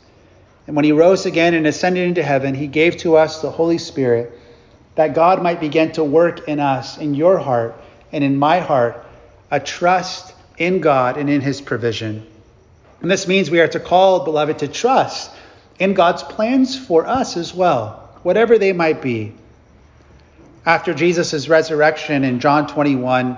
And 0.66 0.76
when 0.76 0.84
he 0.84 0.92
rose 0.92 1.26
again 1.26 1.54
and 1.54 1.66
ascended 1.66 2.06
into 2.06 2.22
heaven, 2.22 2.54
he 2.54 2.66
gave 2.66 2.98
to 2.98 3.16
us 3.16 3.42
the 3.42 3.50
Holy 3.50 3.78
Spirit 3.78 4.38
that 4.94 5.14
God 5.14 5.42
might 5.42 5.60
begin 5.60 5.92
to 5.92 6.04
work 6.04 6.48
in 6.48 6.60
us, 6.60 6.98
in 6.98 7.14
your 7.14 7.38
heart, 7.38 7.74
and 8.12 8.22
in 8.22 8.36
my 8.36 8.60
heart 8.60 9.06
a 9.50 9.60
trust 9.60 10.34
in 10.58 10.80
God 10.80 11.16
and 11.16 11.28
in 11.30 11.40
his 11.40 11.60
provision. 11.60 12.26
And 13.00 13.10
this 13.10 13.26
means 13.26 13.50
we 13.50 13.60
are 13.60 13.68
to 13.68 13.80
call, 13.80 14.24
beloved, 14.24 14.60
to 14.60 14.68
trust 14.68 15.30
in 15.78 15.94
God's 15.94 16.22
plans 16.22 16.78
for 16.78 17.06
us 17.06 17.36
as 17.36 17.54
well, 17.54 18.10
whatever 18.22 18.58
they 18.58 18.72
might 18.72 19.02
be. 19.02 19.32
After 20.64 20.94
Jesus' 20.94 21.48
resurrection 21.48 22.22
in 22.22 22.38
John 22.38 22.68
21, 22.68 23.36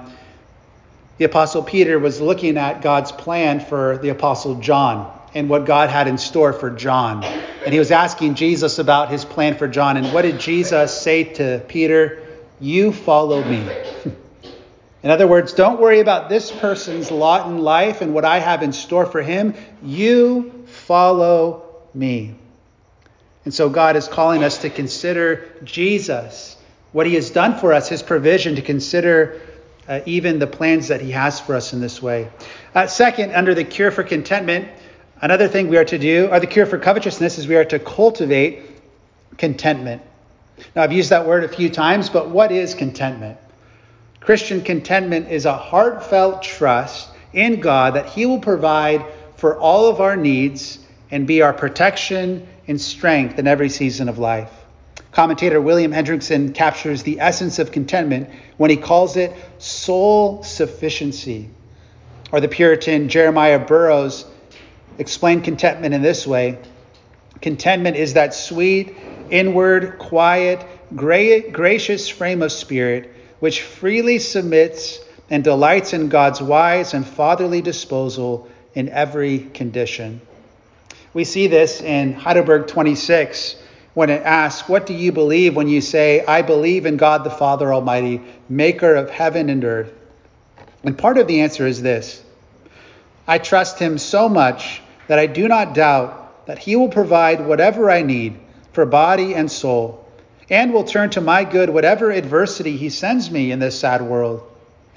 the 1.16 1.24
Apostle 1.24 1.62
Peter 1.62 1.98
was 1.98 2.20
looking 2.20 2.58
at 2.58 2.82
God's 2.82 3.12
plan 3.12 3.60
for 3.60 3.98
the 3.98 4.10
Apostle 4.10 4.56
John 4.56 5.10
and 5.34 5.48
what 5.48 5.66
God 5.66 5.90
had 5.90 6.06
in 6.06 6.16
store 6.16 6.52
for 6.52 6.70
John. 6.70 7.24
And 7.24 7.72
he 7.72 7.78
was 7.78 7.90
asking 7.90 8.36
Jesus 8.36 8.78
about 8.78 9.10
his 9.10 9.24
plan 9.24 9.56
for 9.56 9.66
John. 9.66 9.96
And 9.96 10.12
what 10.12 10.22
did 10.22 10.38
Jesus 10.38 10.98
say 10.98 11.24
to 11.34 11.62
Peter? 11.66 12.22
You 12.60 12.92
follow 12.92 13.42
me. 13.42 13.68
In 15.02 15.10
other 15.10 15.26
words, 15.26 15.52
don't 15.52 15.80
worry 15.80 16.00
about 16.00 16.30
this 16.30 16.50
person's 16.50 17.10
lot 17.10 17.46
in 17.46 17.58
life 17.58 18.00
and 18.00 18.14
what 18.14 18.24
I 18.24 18.38
have 18.38 18.62
in 18.62 18.72
store 18.72 19.04
for 19.04 19.20
him. 19.20 19.52
You 19.82 20.64
follow 20.66 21.62
me. 21.92 22.36
And 23.44 23.52
so 23.52 23.68
God 23.68 23.96
is 23.96 24.08
calling 24.08 24.42
us 24.42 24.58
to 24.58 24.70
consider 24.70 25.52
Jesus, 25.62 26.56
what 26.92 27.06
he 27.06 27.16
has 27.16 27.28
done 27.28 27.58
for 27.58 27.74
us, 27.74 27.86
his 27.86 28.02
provision, 28.02 28.56
to 28.56 28.62
consider 28.62 29.42
uh, 29.86 30.00
even 30.06 30.38
the 30.38 30.46
plans 30.46 30.88
that 30.88 31.02
he 31.02 31.10
has 31.10 31.38
for 31.38 31.54
us 31.54 31.74
in 31.74 31.82
this 31.82 32.00
way. 32.00 32.30
Uh, 32.74 32.86
second, 32.86 33.34
under 33.34 33.54
the 33.54 33.64
cure 33.64 33.90
for 33.90 34.04
contentment, 34.04 34.68
another 35.20 35.48
thing 35.48 35.68
we 35.68 35.76
are 35.76 35.84
to 35.84 35.98
do, 35.98 36.28
or 36.30 36.40
the 36.40 36.46
cure 36.46 36.66
for 36.66 36.78
covetousness, 36.78 37.38
is 37.38 37.48
we 37.48 37.56
are 37.56 37.64
to 37.64 37.78
cultivate 37.78 38.60
contentment. 39.36 40.02
Now, 40.74 40.82
I've 40.82 40.92
used 40.92 41.10
that 41.10 41.26
word 41.26 41.44
a 41.44 41.48
few 41.48 41.68
times, 41.68 42.08
but 42.08 42.30
what 42.30 42.52
is 42.52 42.74
contentment? 42.74 43.38
Christian 44.20 44.62
contentment 44.62 45.30
is 45.30 45.44
a 45.44 45.56
heartfelt 45.56 46.42
trust 46.42 47.10
in 47.32 47.60
God 47.60 47.94
that 47.94 48.06
He 48.06 48.26
will 48.26 48.40
provide 48.40 49.04
for 49.36 49.58
all 49.58 49.88
of 49.88 50.00
our 50.00 50.16
needs 50.16 50.78
and 51.10 51.26
be 51.26 51.42
our 51.42 51.52
protection 51.52 52.46
and 52.66 52.80
strength 52.80 53.38
in 53.38 53.46
every 53.46 53.68
season 53.68 54.08
of 54.08 54.18
life. 54.18 54.50
Commentator 55.12 55.60
William 55.60 55.92
Hendriksen 55.92 56.54
captures 56.54 57.02
the 57.02 57.20
essence 57.20 57.60
of 57.60 57.70
contentment 57.70 58.28
when 58.56 58.70
he 58.70 58.76
calls 58.76 59.16
it 59.16 59.32
soul 59.58 60.42
sufficiency. 60.42 61.50
Or 62.32 62.40
the 62.40 62.48
Puritan 62.48 63.08
Jeremiah 63.08 63.60
Burroughs 63.60 64.24
explained 64.98 65.44
contentment 65.44 65.94
in 65.94 66.02
this 66.02 66.26
way 66.26 66.58
Contentment 67.40 67.96
is 67.96 68.14
that 68.14 68.32
sweet, 68.32 68.96
inward, 69.30 69.98
quiet, 69.98 70.64
gracious 70.94 72.08
frame 72.08 72.42
of 72.42 72.52
spirit 72.52 73.12
which 73.40 73.60
freely 73.60 74.18
submits 74.18 75.00
and 75.28 75.44
delights 75.44 75.92
in 75.92 76.08
God's 76.08 76.40
wise 76.40 76.94
and 76.94 77.06
fatherly 77.06 77.60
disposal 77.60 78.48
in 78.74 78.88
every 78.88 79.40
condition. 79.40 80.20
We 81.12 81.24
see 81.24 81.48
this 81.48 81.80
in 81.82 82.14
Heidelberg 82.14 82.68
26 82.68 83.56
when 83.92 84.10
it 84.10 84.22
asks, 84.22 84.68
What 84.68 84.86
do 84.86 84.94
you 84.94 85.12
believe 85.12 85.54
when 85.54 85.68
you 85.68 85.80
say, 85.80 86.24
I 86.24 86.42
believe 86.42 86.86
in 86.86 86.96
God 86.96 87.24
the 87.24 87.30
Father 87.30 87.74
Almighty, 87.74 88.22
maker 88.48 88.94
of 88.94 89.10
heaven 89.10 89.50
and 89.50 89.64
earth? 89.64 89.92
And 90.82 90.96
part 90.96 91.18
of 91.18 91.26
the 91.26 91.42
answer 91.42 91.66
is 91.66 91.82
this 91.82 92.22
I 93.26 93.38
trust 93.38 93.78
him 93.78 93.98
so 93.98 94.28
much 94.28 94.80
that 95.06 95.18
I 95.18 95.26
do 95.26 95.48
not 95.48 95.74
doubt 95.74 96.46
that 96.46 96.58
he 96.58 96.76
will 96.76 96.88
provide 96.88 97.46
whatever 97.46 97.90
I 97.90 98.02
need 98.02 98.38
for 98.72 98.84
body 98.84 99.34
and 99.34 99.50
soul, 99.50 100.06
and 100.50 100.72
will 100.72 100.84
turn 100.84 101.10
to 101.10 101.20
my 101.20 101.44
good 101.44 101.70
whatever 101.70 102.10
adversity 102.10 102.76
he 102.76 102.90
sends 102.90 103.30
me 103.30 103.50
in 103.50 103.58
this 103.58 103.78
sad 103.78 104.02
world. 104.02 104.42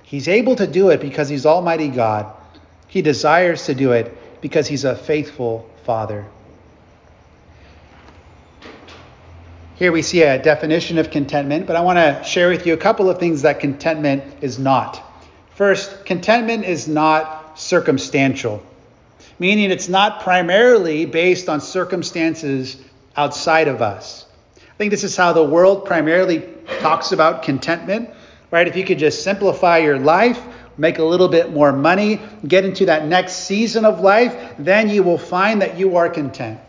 He's 0.03 0.27
able 0.27 0.55
to 0.55 0.67
do 0.67 0.89
it 0.89 0.99
because 0.99 1.29
he's 1.29 1.45
Almighty 1.45 1.89
God. 1.89 2.33
He 2.87 3.01
desires 3.01 3.65
to 3.65 3.75
do 3.75 3.91
it 3.91 4.41
because 4.41 4.67
he's 4.67 4.83
a 4.83 4.95
faithful 4.95 5.69
Father. 5.83 6.25
Here 9.75 9.91
we 9.91 10.01
see 10.01 10.23
a 10.23 10.41
definition 10.41 10.97
of 10.97 11.11
contentment, 11.11 11.67
but 11.67 11.75
I 11.75 11.81
want 11.81 11.97
to 11.97 12.23
share 12.27 12.49
with 12.49 12.65
you 12.65 12.73
a 12.73 12.77
couple 12.77 13.09
of 13.09 13.19
things 13.19 13.43
that 13.43 13.59
contentment 13.59 14.23
is 14.41 14.57
not. 14.57 15.03
First, 15.53 16.03
contentment 16.05 16.65
is 16.65 16.87
not 16.87 17.59
circumstantial, 17.59 18.63
meaning 19.39 19.71
it's 19.71 19.89
not 19.89 20.21
primarily 20.21 21.05
based 21.05 21.49
on 21.49 21.61
circumstances 21.61 22.77
outside 23.15 23.67
of 23.67 23.81
us. 23.81 24.25
I 24.57 24.77
think 24.77 24.91
this 24.91 25.03
is 25.03 25.15
how 25.15 25.33
the 25.33 25.43
world 25.43 25.85
primarily 25.85 26.47
talks 26.79 27.11
about 27.11 27.43
contentment, 27.43 28.09
right? 28.51 28.67
If 28.67 28.75
you 28.75 28.85
could 28.85 28.99
just 28.99 29.23
simplify 29.23 29.79
your 29.79 29.97
life, 29.97 30.41
make 30.77 30.99
a 30.99 31.03
little 31.03 31.27
bit 31.27 31.51
more 31.51 31.73
money, 31.73 32.21
get 32.47 32.63
into 32.63 32.85
that 32.85 33.05
next 33.05 33.33
season 33.33 33.85
of 33.85 34.01
life, 34.01 34.55
then 34.59 34.89
you 34.89 35.03
will 35.03 35.17
find 35.17 35.61
that 35.61 35.77
you 35.77 35.97
are 35.97 36.09
content. 36.09 36.59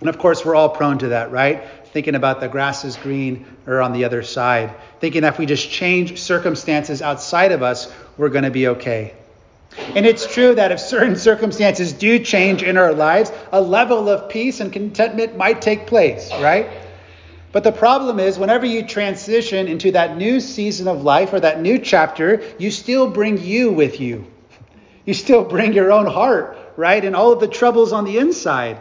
And 0.00 0.08
of 0.08 0.18
course, 0.18 0.44
we're 0.44 0.54
all 0.54 0.68
prone 0.68 0.98
to 0.98 1.08
that, 1.08 1.30
right? 1.30 1.62
Thinking 1.92 2.14
about 2.14 2.40
the 2.40 2.48
grass 2.48 2.84
is 2.84 2.96
green 2.96 3.46
or 3.66 3.80
on 3.80 3.92
the 3.92 4.04
other 4.04 4.22
side. 4.22 4.74
Thinking 5.00 5.24
if 5.24 5.38
we 5.38 5.46
just 5.46 5.70
change 5.70 6.20
circumstances 6.20 7.00
outside 7.00 7.52
of 7.52 7.62
us, 7.62 7.92
we're 8.16 8.28
going 8.28 8.44
to 8.44 8.50
be 8.50 8.68
okay. 8.68 9.14
And 9.94 10.06
it's 10.06 10.26
true 10.26 10.54
that 10.54 10.72
if 10.72 10.80
certain 10.80 11.16
circumstances 11.16 11.92
do 11.92 12.18
change 12.18 12.62
in 12.62 12.76
our 12.76 12.92
lives, 12.92 13.30
a 13.52 13.60
level 13.60 14.08
of 14.08 14.28
peace 14.28 14.60
and 14.60 14.72
contentment 14.72 15.36
might 15.36 15.62
take 15.62 15.86
place, 15.86 16.30
right? 16.32 16.68
But 17.52 17.64
the 17.64 17.72
problem 17.72 18.18
is, 18.18 18.38
whenever 18.38 18.66
you 18.66 18.86
transition 18.86 19.68
into 19.68 19.92
that 19.92 20.16
new 20.16 20.40
season 20.40 20.88
of 20.88 21.02
life 21.02 21.32
or 21.32 21.40
that 21.40 21.60
new 21.60 21.78
chapter, 21.78 22.42
you 22.58 22.70
still 22.70 23.10
bring 23.10 23.38
you 23.38 23.72
with 23.72 24.00
you. 24.00 24.26
You 25.04 25.14
still 25.14 25.44
bring 25.44 25.72
your 25.72 25.92
own 25.92 26.06
heart, 26.06 26.58
right? 26.76 27.02
And 27.02 27.16
all 27.16 27.32
of 27.32 27.40
the 27.40 27.48
troubles 27.48 27.92
on 27.92 28.04
the 28.04 28.18
inside. 28.18 28.80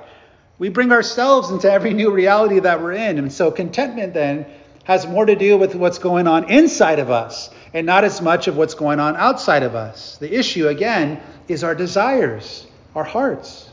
We 0.57 0.69
bring 0.69 0.91
ourselves 0.91 1.51
into 1.51 1.71
every 1.71 1.93
new 1.93 2.11
reality 2.11 2.59
that 2.59 2.81
we're 2.81 2.93
in. 2.93 3.17
And 3.17 3.31
so 3.31 3.51
contentment 3.51 4.13
then 4.13 4.45
has 4.85 5.05
more 5.07 5.25
to 5.25 5.35
do 5.35 5.57
with 5.57 5.75
what's 5.75 5.99
going 5.99 6.27
on 6.27 6.49
inside 6.49 6.99
of 6.99 7.11
us 7.11 7.49
and 7.75 7.85
not 7.85 8.05
as 8.05 8.21
much 8.21 8.47
of 8.47 8.55
what's 8.55 8.73
going 8.73 9.01
on 9.01 9.17
outside 9.17 9.61
of 9.61 9.75
us. 9.75 10.17
The 10.17 10.33
issue, 10.33 10.69
again, 10.69 11.19
is 11.49 11.61
our 11.61 11.75
desires, 11.75 12.65
our 12.95 13.03
hearts. 13.03 13.69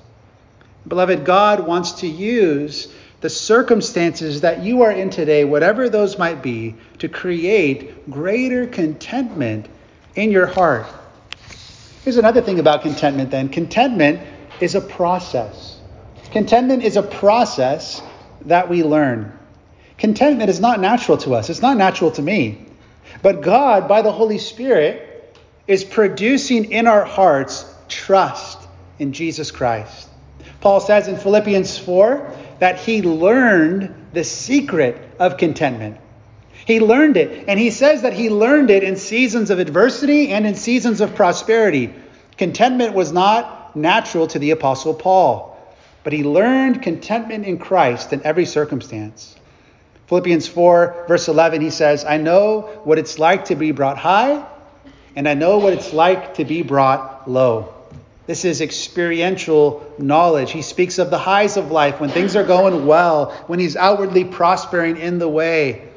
Beloved, 0.89 1.25
God 1.25 1.65
wants 1.65 1.93
to 2.01 2.09
use 2.09 2.93
the 3.21 3.31
circumstances 3.31 4.41
that 4.41 4.65
you 4.65 4.83
are 4.83 4.91
in 4.91 5.11
today, 5.11 5.45
whatever 5.45 5.89
those 5.89 6.19
might 6.19 6.43
be, 6.43 6.75
to 6.99 7.09
create 7.09 8.11
greater 8.11 8.67
contentment 8.67 9.69
in 10.17 10.33
your 10.33 10.47
heart. 10.47 10.89
Here's 12.03 12.17
another 12.17 12.43
thing 12.43 12.59
about 12.59 12.83
contentment 12.83 13.31
then 13.31 13.51
contentment 13.51 14.21
is 14.61 14.75
a 14.75 14.81
process. 14.81 15.79
Contentment 16.33 16.83
is 16.83 16.97
a 16.97 17.05
process 17.05 18.03
that 18.47 18.69
we 18.69 18.83
learn. 18.83 19.39
Contentment 19.97 20.51
is 20.51 20.59
not 20.59 20.81
natural 20.81 21.19
to 21.19 21.35
us, 21.37 21.51
it's 21.51 21.63
not 21.63 21.77
natural 21.77 22.11
to 22.11 22.23
me. 22.23 22.67
But 23.23 23.43
God, 23.43 23.89
by 23.89 24.03
the 24.03 24.13
Holy 24.13 24.39
Spirit, 24.39 25.39
is 25.67 25.85
producing 25.85 26.73
in 26.73 26.87
our 26.87 27.05
hearts 27.05 27.65
trust 27.89 28.59
in 28.99 29.13
Jesus 29.13 29.51
Christ. 29.51 30.09
Paul 30.61 30.81
says 30.81 31.09
in 31.09 31.17
Philippians 31.17 31.79
4 31.79 32.35
that 32.61 32.79
he 32.79 33.03
learned 33.03 33.95
the 34.13 34.25
secret 34.25 34.97
of 35.19 35.37
contentment. 35.37 35.99
He 36.67 36.81
learned 36.81 37.17
it, 37.17 37.47
and 37.49 37.59
he 37.59 37.71
says 37.71 38.03
that 38.03 38.13
he 38.13 38.31
learned 38.31 38.71
it 38.71 38.85
in 38.85 38.97
seasons 38.97 39.51
of 39.51 39.59
adversity 39.59 40.29
and 40.29 40.47
in 40.47 40.55
seasons 40.55 41.01
of 41.01 41.15
prosperity. 41.15 41.93
Contentment 42.39 42.95
was 42.95 43.13
not 43.13 43.75
natural 43.75 44.27
to 44.29 44.39
the 44.39 44.53
Apostle 44.53 44.95
Paul 44.95 45.53
but 46.05 46.13
he 46.13 46.25
learned 46.25 46.83
contentment 46.83 47.45
in 47.45 47.59
Christ 47.59 48.13
in 48.13 48.23
every 48.25 48.47
circumstance. 48.47 49.37
Philippians 50.13 50.47
4, 50.47 51.07
verse 51.09 51.29
11, 51.29 51.63
he 51.63 51.71
says, 51.71 52.05
I 52.05 52.19
know 52.19 52.69
what 52.85 52.99
it's 52.99 53.19
like 53.19 53.47
to 53.47 53.55
be 53.55 53.73
brought 53.73 53.97
high, 53.97 54.47
and 55.17 55.27
I 55.27 55.33
know 55.33 55.57
what 55.57 55.73
it's 55.73 55.95
like 55.95 56.35
to 56.35 56.45
be 56.45 56.61
brought 56.61 57.27
low. 57.27 57.73
This 58.27 58.45
is 58.45 58.61
experiential 58.61 59.91
knowledge. 59.97 60.51
He 60.51 60.61
speaks 60.61 60.99
of 60.99 61.09
the 61.09 61.17
highs 61.17 61.57
of 61.57 61.71
life 61.71 61.99
when 61.99 62.11
things 62.11 62.37
are 62.37 62.45
going 62.45 62.85
well, 62.85 63.31
when 63.47 63.59
he's 63.59 63.75
outwardly 63.75 64.25
prospering 64.25 64.99
in 64.99 65.19
the 65.19 65.31
way. 65.31 65.89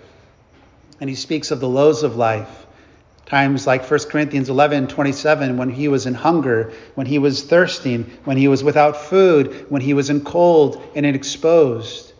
And 1.01 1.09
he 1.09 1.15
speaks 1.17 1.51
of 1.51 1.59
the 1.59 1.67
lows 1.67 2.03
of 2.03 2.15
life 2.15 2.65
Times 3.25 3.67
like 3.67 3.83
1 3.91 3.99
Corinthians 4.09 4.47
11 4.47 4.87
27, 4.87 5.57
when 5.57 5.69
he 5.69 5.89
was 5.89 6.05
in 6.05 6.13
hunger, 6.13 6.71
when 6.93 7.05
he 7.05 7.19
was 7.19 7.43
thirsting, 7.43 8.09
when 8.23 8.37
he 8.37 8.47
was 8.47 8.63
without 8.63 8.95
food, 8.95 9.65
when 9.67 9.81
he 9.81 9.93
was 9.93 10.09
in 10.09 10.23
cold 10.23 10.81
and 10.95 11.05
exposed. 11.05 12.13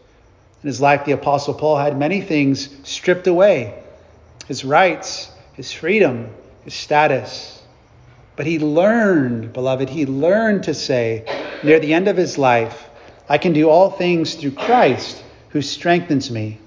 In 0.65 0.69
his 0.69 0.81
life, 0.81 1.05
the 1.05 1.11
Apostle 1.11 1.53
Paul 1.53 1.77
had 1.77 1.95
many 1.95 2.21
things 2.21 2.69
stripped 2.81 3.27
away 3.27 3.75
his 4.47 4.65
rights, 4.65 5.29
his 5.53 5.71
freedom, 5.71 6.27
his 6.63 6.73
status. 6.73 7.61
But 8.35 8.47
he 8.47 8.57
learned, 8.57 9.53
beloved, 9.53 9.89
he 9.89 10.07
learned 10.07 10.63
to 10.63 10.73
say 10.73 11.23
near 11.61 11.79
the 11.79 11.93
end 11.93 12.07
of 12.07 12.17
his 12.17 12.39
life, 12.39 12.89
I 13.29 13.37
can 13.37 13.53
do 13.53 13.69
all 13.69 13.91
things 13.91 14.33
through 14.33 14.53
Christ 14.53 15.23
who 15.49 15.61
strengthens 15.61 16.31
me. 16.31 16.57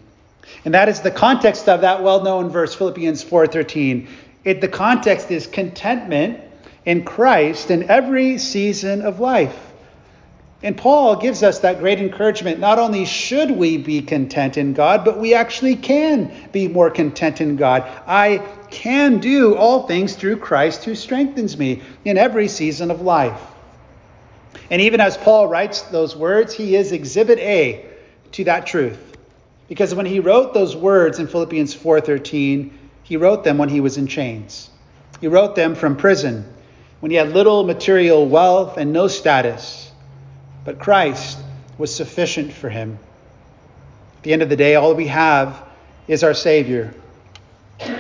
And 0.64 0.74
that 0.74 0.88
is 0.88 1.00
the 1.00 1.10
context 1.10 1.68
of 1.68 1.80
that 1.80 2.00
well-known 2.00 2.50
verse, 2.50 2.76
Philippians 2.76 3.24
4:13. 3.24 4.06
It, 4.44 4.60
the 4.60 4.68
context 4.68 5.32
is 5.32 5.48
contentment 5.48 6.38
in 6.84 7.02
Christ 7.02 7.72
in 7.72 7.90
every 7.90 8.38
season 8.38 9.02
of 9.02 9.18
life. 9.18 9.67
And 10.60 10.76
Paul 10.76 11.16
gives 11.16 11.44
us 11.44 11.60
that 11.60 11.78
great 11.78 12.00
encouragement. 12.00 12.58
Not 12.58 12.80
only 12.80 13.04
should 13.04 13.50
we 13.50 13.78
be 13.78 14.02
content 14.02 14.58
in 14.58 14.72
God, 14.72 15.04
but 15.04 15.18
we 15.18 15.32
actually 15.32 15.76
can 15.76 16.32
be 16.50 16.66
more 16.66 16.90
content 16.90 17.40
in 17.40 17.54
God. 17.54 17.84
I 18.06 18.38
can 18.70 19.18
do 19.18 19.56
all 19.56 19.86
things 19.86 20.16
through 20.16 20.38
Christ 20.38 20.84
who 20.84 20.96
strengthens 20.96 21.56
me 21.56 21.82
in 22.04 22.18
every 22.18 22.48
season 22.48 22.90
of 22.90 23.02
life. 23.02 23.40
And 24.68 24.82
even 24.82 25.00
as 25.00 25.16
Paul 25.16 25.46
writes 25.46 25.82
those 25.82 26.16
words, 26.16 26.52
he 26.52 26.74
is 26.74 26.90
exhibit 26.90 27.38
A 27.38 27.86
to 28.32 28.44
that 28.44 28.66
truth. 28.66 29.16
Because 29.68 29.94
when 29.94 30.06
he 30.06 30.18
wrote 30.18 30.54
those 30.54 30.74
words 30.74 31.20
in 31.20 31.28
Philippians 31.28 31.74
4:13, 31.74 32.70
he 33.04 33.16
wrote 33.16 33.44
them 33.44 33.58
when 33.58 33.68
he 33.68 33.80
was 33.80 33.96
in 33.96 34.08
chains. 34.08 34.70
He 35.20 35.28
wrote 35.28 35.54
them 35.54 35.74
from 35.74 35.96
prison, 35.96 36.44
when 37.00 37.10
he 37.10 37.16
had 37.16 37.32
little 37.32 37.64
material 37.64 38.26
wealth 38.26 38.76
and 38.76 38.92
no 38.92 39.08
status. 39.08 39.87
But 40.68 40.78
Christ 40.78 41.38
was 41.78 41.96
sufficient 41.96 42.52
for 42.52 42.68
him. 42.68 42.98
At 44.18 44.22
the 44.22 44.34
end 44.34 44.42
of 44.42 44.50
the 44.50 44.56
day, 44.56 44.74
all 44.74 44.94
we 44.94 45.06
have 45.06 45.66
is 46.06 46.22
our 46.22 46.34
Savior. 46.34 46.92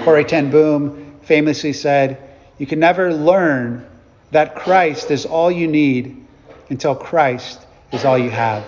Corrie 0.02 0.22
ten 0.22 0.50
Boom 0.50 1.14
famously 1.22 1.72
said, 1.72 2.22
You 2.58 2.66
can 2.66 2.78
never 2.78 3.14
learn 3.14 3.86
that 4.32 4.54
Christ 4.54 5.10
is 5.10 5.24
all 5.24 5.50
you 5.50 5.66
need 5.66 6.22
until 6.68 6.94
Christ 6.94 7.58
is 7.90 8.04
all 8.04 8.18
you 8.18 8.28
have. 8.28 8.66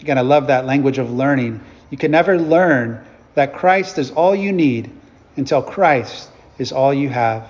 Again, 0.00 0.18
I 0.18 0.22
love 0.22 0.48
that 0.48 0.66
language 0.66 0.98
of 0.98 1.12
learning. 1.12 1.60
You 1.90 1.98
can 1.98 2.10
never 2.10 2.36
learn 2.36 3.00
that 3.34 3.54
Christ 3.54 3.96
is 3.98 4.10
all 4.10 4.34
you 4.34 4.50
need 4.50 4.90
until 5.36 5.62
Christ 5.62 6.28
is 6.58 6.72
all 6.72 6.92
you 6.92 7.08
have. 7.10 7.46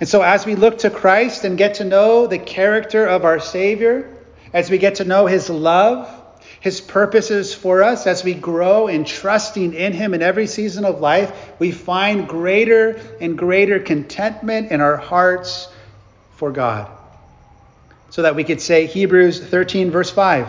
And 0.00 0.08
so, 0.08 0.22
as 0.22 0.46
we 0.46 0.54
look 0.54 0.78
to 0.78 0.88
Christ 0.88 1.44
and 1.44 1.58
get 1.58 1.74
to 1.74 1.84
know 1.84 2.26
the 2.26 2.38
character 2.38 3.04
of 3.04 3.26
our 3.26 3.40
Savior, 3.40 4.16
as 4.52 4.70
we 4.70 4.78
get 4.78 4.96
to 4.96 5.04
know 5.04 5.26
his 5.26 5.48
love, 5.48 6.08
his 6.60 6.80
purposes 6.80 7.54
for 7.54 7.82
us, 7.82 8.06
as 8.06 8.24
we 8.24 8.34
grow 8.34 8.86
in 8.86 9.04
trusting 9.04 9.72
in 9.72 9.92
him 9.92 10.12
in 10.12 10.22
every 10.22 10.46
season 10.46 10.84
of 10.84 11.00
life, 11.00 11.32
we 11.58 11.72
find 11.72 12.28
greater 12.28 13.00
and 13.20 13.38
greater 13.38 13.78
contentment 13.78 14.70
in 14.70 14.80
our 14.80 14.96
hearts 14.96 15.68
for 16.36 16.50
God. 16.50 16.90
So 18.10 18.22
that 18.22 18.34
we 18.34 18.44
could 18.44 18.60
say, 18.60 18.86
Hebrews 18.86 19.40
13, 19.40 19.90
verse 19.90 20.10
5 20.10 20.48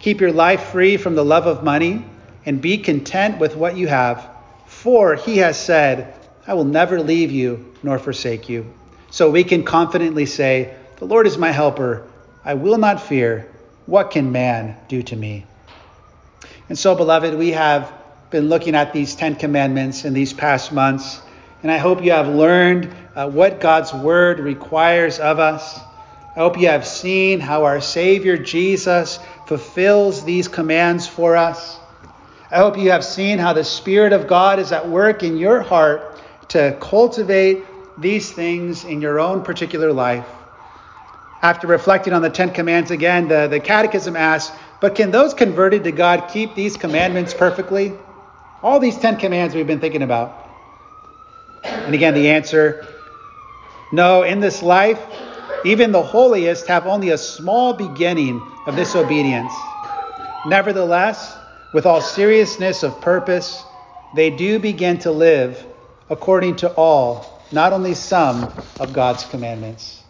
Keep 0.00 0.20
your 0.20 0.32
life 0.32 0.64
free 0.70 0.96
from 0.96 1.14
the 1.14 1.24
love 1.24 1.46
of 1.46 1.64
money 1.64 2.04
and 2.46 2.60
be 2.60 2.78
content 2.78 3.38
with 3.38 3.56
what 3.56 3.76
you 3.76 3.88
have. 3.88 4.28
For 4.66 5.16
he 5.16 5.38
has 5.38 5.58
said, 5.58 6.14
I 6.46 6.54
will 6.54 6.64
never 6.64 7.00
leave 7.00 7.30
you 7.30 7.72
nor 7.82 7.98
forsake 7.98 8.48
you. 8.48 8.72
So 9.10 9.30
we 9.30 9.44
can 9.44 9.64
confidently 9.64 10.26
say, 10.26 10.76
The 10.96 11.06
Lord 11.06 11.26
is 11.26 11.38
my 11.38 11.50
helper. 11.50 12.06
I 12.44 12.54
will 12.54 12.76
not 12.78 13.00
fear. 13.00 13.50
What 13.86 14.10
can 14.10 14.32
man 14.32 14.76
do 14.88 15.02
to 15.02 15.16
me? 15.16 15.46
And 16.68 16.78
so, 16.78 16.94
beloved, 16.94 17.34
we 17.34 17.52
have 17.52 17.92
been 18.30 18.48
looking 18.48 18.74
at 18.74 18.92
these 18.92 19.14
Ten 19.14 19.34
Commandments 19.34 20.04
in 20.04 20.12
these 20.12 20.32
past 20.32 20.72
months, 20.72 21.22
and 21.62 21.70
I 21.70 21.78
hope 21.78 22.04
you 22.04 22.12
have 22.12 22.28
learned 22.28 22.94
uh, 23.14 23.30
what 23.30 23.60
God's 23.60 23.94
Word 23.94 24.40
requires 24.40 25.18
of 25.18 25.38
us. 25.38 25.78
I 26.36 26.40
hope 26.40 26.58
you 26.58 26.68
have 26.68 26.86
seen 26.86 27.40
how 27.40 27.64
our 27.64 27.80
Savior 27.80 28.36
Jesus 28.36 29.18
fulfills 29.46 30.24
these 30.24 30.48
commands 30.48 31.06
for 31.06 31.36
us. 31.36 31.78
I 32.50 32.58
hope 32.58 32.76
you 32.76 32.90
have 32.90 33.04
seen 33.04 33.38
how 33.38 33.52
the 33.52 33.64
Spirit 33.64 34.12
of 34.12 34.26
God 34.26 34.58
is 34.58 34.72
at 34.72 34.88
work 34.88 35.22
in 35.22 35.36
your 35.38 35.60
heart 35.60 36.20
to 36.48 36.76
cultivate 36.80 37.64
these 37.98 38.30
things 38.30 38.84
in 38.84 39.00
your 39.00 39.18
own 39.20 39.42
particular 39.42 39.92
life. 39.92 40.26
After 41.44 41.66
reflecting 41.66 42.14
on 42.14 42.22
the 42.22 42.30
Ten 42.30 42.54
Commands 42.54 42.90
again, 42.90 43.28
the, 43.28 43.48
the 43.48 43.60
Catechism 43.60 44.16
asks, 44.16 44.56
But 44.80 44.94
can 44.94 45.10
those 45.10 45.34
converted 45.34 45.84
to 45.84 45.92
God 45.92 46.30
keep 46.32 46.54
these 46.54 46.78
commandments 46.78 47.34
perfectly? 47.34 47.92
All 48.62 48.80
these 48.80 48.96
Ten 48.96 49.18
Commands 49.18 49.54
we've 49.54 49.66
been 49.66 49.78
thinking 49.78 50.00
about. 50.00 50.34
And 51.62 51.94
again, 51.94 52.14
the 52.14 52.30
answer 52.30 52.86
no, 53.92 54.22
in 54.22 54.40
this 54.40 54.62
life, 54.62 54.98
even 55.66 55.92
the 55.92 56.02
holiest 56.02 56.66
have 56.68 56.86
only 56.86 57.10
a 57.10 57.18
small 57.18 57.74
beginning 57.74 58.40
of 58.66 58.74
this 58.74 58.96
obedience. 58.96 59.52
Nevertheless, 60.46 61.36
with 61.74 61.84
all 61.84 62.00
seriousness 62.00 62.82
of 62.82 62.98
purpose, 63.02 63.62
they 64.14 64.30
do 64.30 64.58
begin 64.58 64.98
to 65.00 65.10
live 65.10 65.62
according 66.08 66.56
to 66.56 66.72
all, 66.72 67.42
not 67.52 67.74
only 67.74 67.92
some, 67.92 68.50
of 68.80 68.94
God's 68.94 69.26
commandments. 69.26 70.03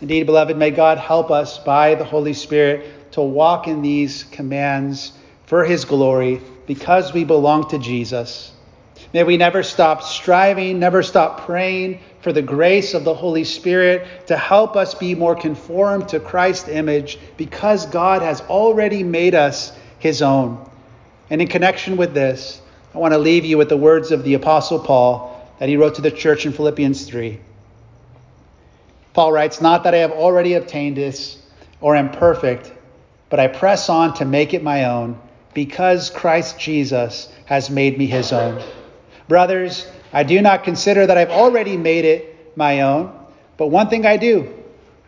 Indeed, 0.00 0.26
beloved, 0.26 0.56
may 0.56 0.70
God 0.70 0.98
help 0.98 1.30
us 1.30 1.58
by 1.58 1.94
the 1.94 2.04
Holy 2.04 2.34
Spirit 2.34 3.12
to 3.12 3.22
walk 3.22 3.66
in 3.66 3.80
these 3.80 4.24
commands 4.24 5.12
for 5.46 5.64
his 5.64 5.84
glory 5.84 6.40
because 6.66 7.14
we 7.14 7.24
belong 7.24 7.68
to 7.70 7.78
Jesus. 7.78 8.52
May 9.14 9.24
we 9.24 9.36
never 9.38 9.62
stop 9.62 10.02
striving, 10.02 10.78
never 10.78 11.02
stop 11.02 11.46
praying 11.46 12.00
for 12.20 12.32
the 12.32 12.42
grace 12.42 12.92
of 12.92 13.04
the 13.04 13.14
Holy 13.14 13.44
Spirit 13.44 14.06
to 14.26 14.36
help 14.36 14.76
us 14.76 14.94
be 14.94 15.14
more 15.14 15.34
conformed 15.34 16.08
to 16.08 16.20
Christ's 16.20 16.68
image 16.68 17.18
because 17.36 17.86
God 17.86 18.20
has 18.20 18.42
already 18.42 19.02
made 19.02 19.34
us 19.34 19.72
his 19.98 20.20
own. 20.20 20.68
And 21.30 21.40
in 21.40 21.48
connection 21.48 21.96
with 21.96 22.12
this, 22.12 22.60
I 22.94 22.98
want 22.98 23.14
to 23.14 23.18
leave 23.18 23.44
you 23.44 23.56
with 23.56 23.68
the 23.68 23.76
words 23.76 24.12
of 24.12 24.24
the 24.24 24.34
Apostle 24.34 24.80
Paul 24.80 25.32
that 25.58 25.68
he 25.68 25.76
wrote 25.76 25.94
to 25.94 26.02
the 26.02 26.10
church 26.10 26.44
in 26.44 26.52
Philippians 26.52 27.06
3. 27.06 27.40
Paul 29.16 29.32
writes, 29.32 29.62
Not 29.62 29.84
that 29.84 29.94
I 29.94 29.98
have 29.98 30.12
already 30.12 30.52
obtained 30.52 30.98
this 30.98 31.38
or 31.80 31.96
am 31.96 32.10
perfect, 32.10 32.70
but 33.30 33.40
I 33.40 33.46
press 33.46 33.88
on 33.88 34.12
to 34.16 34.26
make 34.26 34.52
it 34.52 34.62
my 34.62 34.84
own 34.84 35.18
because 35.54 36.10
Christ 36.10 36.58
Jesus 36.58 37.32
has 37.46 37.70
made 37.70 37.96
me 37.96 38.04
his 38.04 38.30
own. 38.30 38.62
Brothers, 39.26 39.90
I 40.12 40.22
do 40.22 40.42
not 40.42 40.64
consider 40.64 41.06
that 41.06 41.16
I've 41.16 41.30
already 41.30 41.78
made 41.78 42.04
it 42.04 42.58
my 42.58 42.82
own, 42.82 43.10
but 43.56 43.68
one 43.68 43.88
thing 43.88 44.04
I 44.04 44.18
do, 44.18 44.52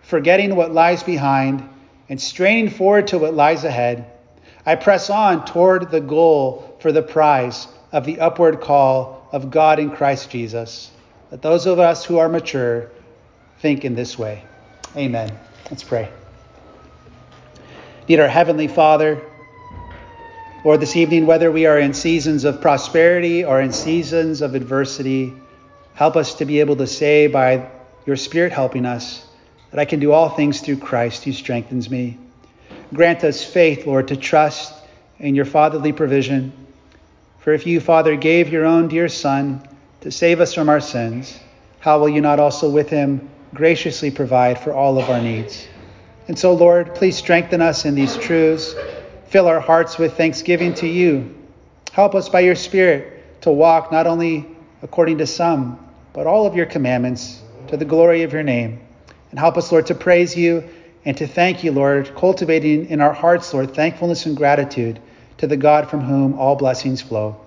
forgetting 0.01 0.57
what 0.57 0.73
lies 0.73 1.03
behind 1.03 1.69
and 2.09 2.19
straining 2.19 2.71
forward 2.71 3.09
to 3.09 3.19
what 3.19 3.35
lies 3.35 3.65
ahead, 3.65 4.11
I 4.65 4.77
press 4.77 5.11
on 5.11 5.45
toward 5.45 5.91
the 5.91 6.01
goal 6.01 6.79
for 6.81 6.93
the 6.93 7.03
prize 7.03 7.69
of 7.93 8.07
the 8.07 8.21
upward 8.21 8.63
call 8.63 9.29
of 9.33 9.51
God 9.51 9.79
in 9.79 9.91
Christ 9.91 10.31
Jesus. 10.31 10.91
Let 11.31 11.43
those 11.43 11.67
of 11.67 11.79
us 11.79 12.07
who 12.07 12.17
are 12.17 12.31
mature 12.31 12.91
think 13.61 13.85
in 13.85 13.95
this 13.95 14.19
way. 14.19 14.45
Amen. 14.97 15.37
Let's 15.71 15.83
pray. 15.83 16.09
Dear 18.07 18.23
our 18.23 18.29
Heavenly 18.29 18.69
Father, 18.69 19.23
Lord, 20.65 20.81
this 20.81 20.97
evening, 20.97 21.27
whether 21.27 21.53
we 21.53 21.67
are 21.67 21.79
in 21.79 21.95
seasons 21.95 22.45
of 22.45 22.61
prosperity 22.61 23.45
or 23.45 23.61
in 23.61 23.73
seasons 23.73 24.41
of 24.41 24.55
adversity, 24.55 25.35
help 25.95 26.17
us 26.17 26.35
to 26.35 26.45
be 26.45 26.61
able 26.61 26.77
to 26.77 26.87
say 26.87 27.27
by 27.27 27.71
your 28.07 28.17
Spirit 28.17 28.53
helping 28.53 28.87
us 28.87 29.27
that 29.71 29.79
I 29.79 29.85
can 29.85 30.01
do 30.01 30.13
all 30.13 30.31
things 30.31 30.61
through 30.61 30.79
Christ 30.79 31.25
who 31.25 31.33
strengthens 31.33 31.91
me. 31.91 32.19
Grant 32.95 33.25
us 33.25 33.45
faith, 33.45 33.87
Lord, 33.87 34.09
to 34.09 34.17
trust 34.17 34.73
in 35.19 35.35
your 35.35 35.45
fatherly 35.45 35.93
provision 35.93 36.53
for 37.49 37.55
if 37.55 37.67
you, 37.67 37.81
Father, 37.81 38.15
gave 38.15 38.53
your 38.53 38.67
own 38.67 38.89
dear 38.89 39.09
Son 39.09 39.67
to 40.03 40.11
save 40.11 40.39
us 40.39 40.53
from 40.53 40.69
our 40.69 40.81
sins, 40.81 41.41
how 41.81 41.99
will 41.99 42.11
you 42.11 42.21
not 42.21 42.39
also 42.39 42.69
with 42.69 42.91
him 42.91 43.27
graciously 43.55 44.11
provide 44.11 44.59
for 44.59 44.73
all 44.73 44.99
of 44.99 45.09
our 45.11 45.21
needs? 45.21 45.67
And 46.29 46.39
so, 46.39 46.53
Lord, 46.53 46.95
please 46.95 47.17
strengthen 47.17 47.61
us 47.61 47.85
in 47.85 47.95
these 47.95 48.17
truths. 48.17 48.75
Fill 49.29 49.47
our 49.47 49.61
hearts 49.61 49.99
with 49.99 50.17
thanksgiving 50.17 50.75
to 50.75 50.87
you. 50.87 51.35
Help 51.93 52.15
us 52.15 52.29
by 52.29 52.41
your 52.41 52.55
Spirit 52.55 53.43
to 53.43 53.51
walk 53.51 53.91
not 53.91 54.07
only 54.07 54.47
according 54.83 55.19
to 55.19 55.27
some, 55.27 55.79
but 56.13 56.27
all 56.27 56.47
of 56.47 56.55
your 56.55 56.67
commandments 56.67 57.43
to 57.69 57.77
the 57.77 57.85
glory 57.85 58.23
of 58.23 58.33
your 58.33 58.43
name. 58.43 58.81
And 59.31 59.39
help 59.39 59.57
us, 59.57 59.71
Lord, 59.73 59.87
to 59.87 59.95
praise 59.95 60.37
you 60.37 60.69
and 61.05 61.17
to 61.17 61.27
thank 61.27 61.65
you, 61.65 61.73
Lord, 61.73 62.15
cultivating 62.17 62.91
in 62.91 63.01
our 63.01 63.13
hearts, 63.13 63.53
Lord, 63.55 63.75
thankfulness 63.75 64.27
and 64.27 64.37
gratitude 64.37 65.01
to 65.39 65.47
the 65.47 65.57
God 65.57 65.89
from 65.89 66.01
whom 66.01 66.35
all 66.35 66.57
blessings 66.57 67.01
flow. 67.01 67.41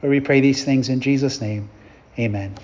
For 0.00 0.08
we 0.08 0.20
pray 0.20 0.40
these 0.40 0.64
things 0.64 0.88
in 0.88 1.00
Jesus' 1.00 1.40
name. 1.40 1.68
Amen. 2.18 2.54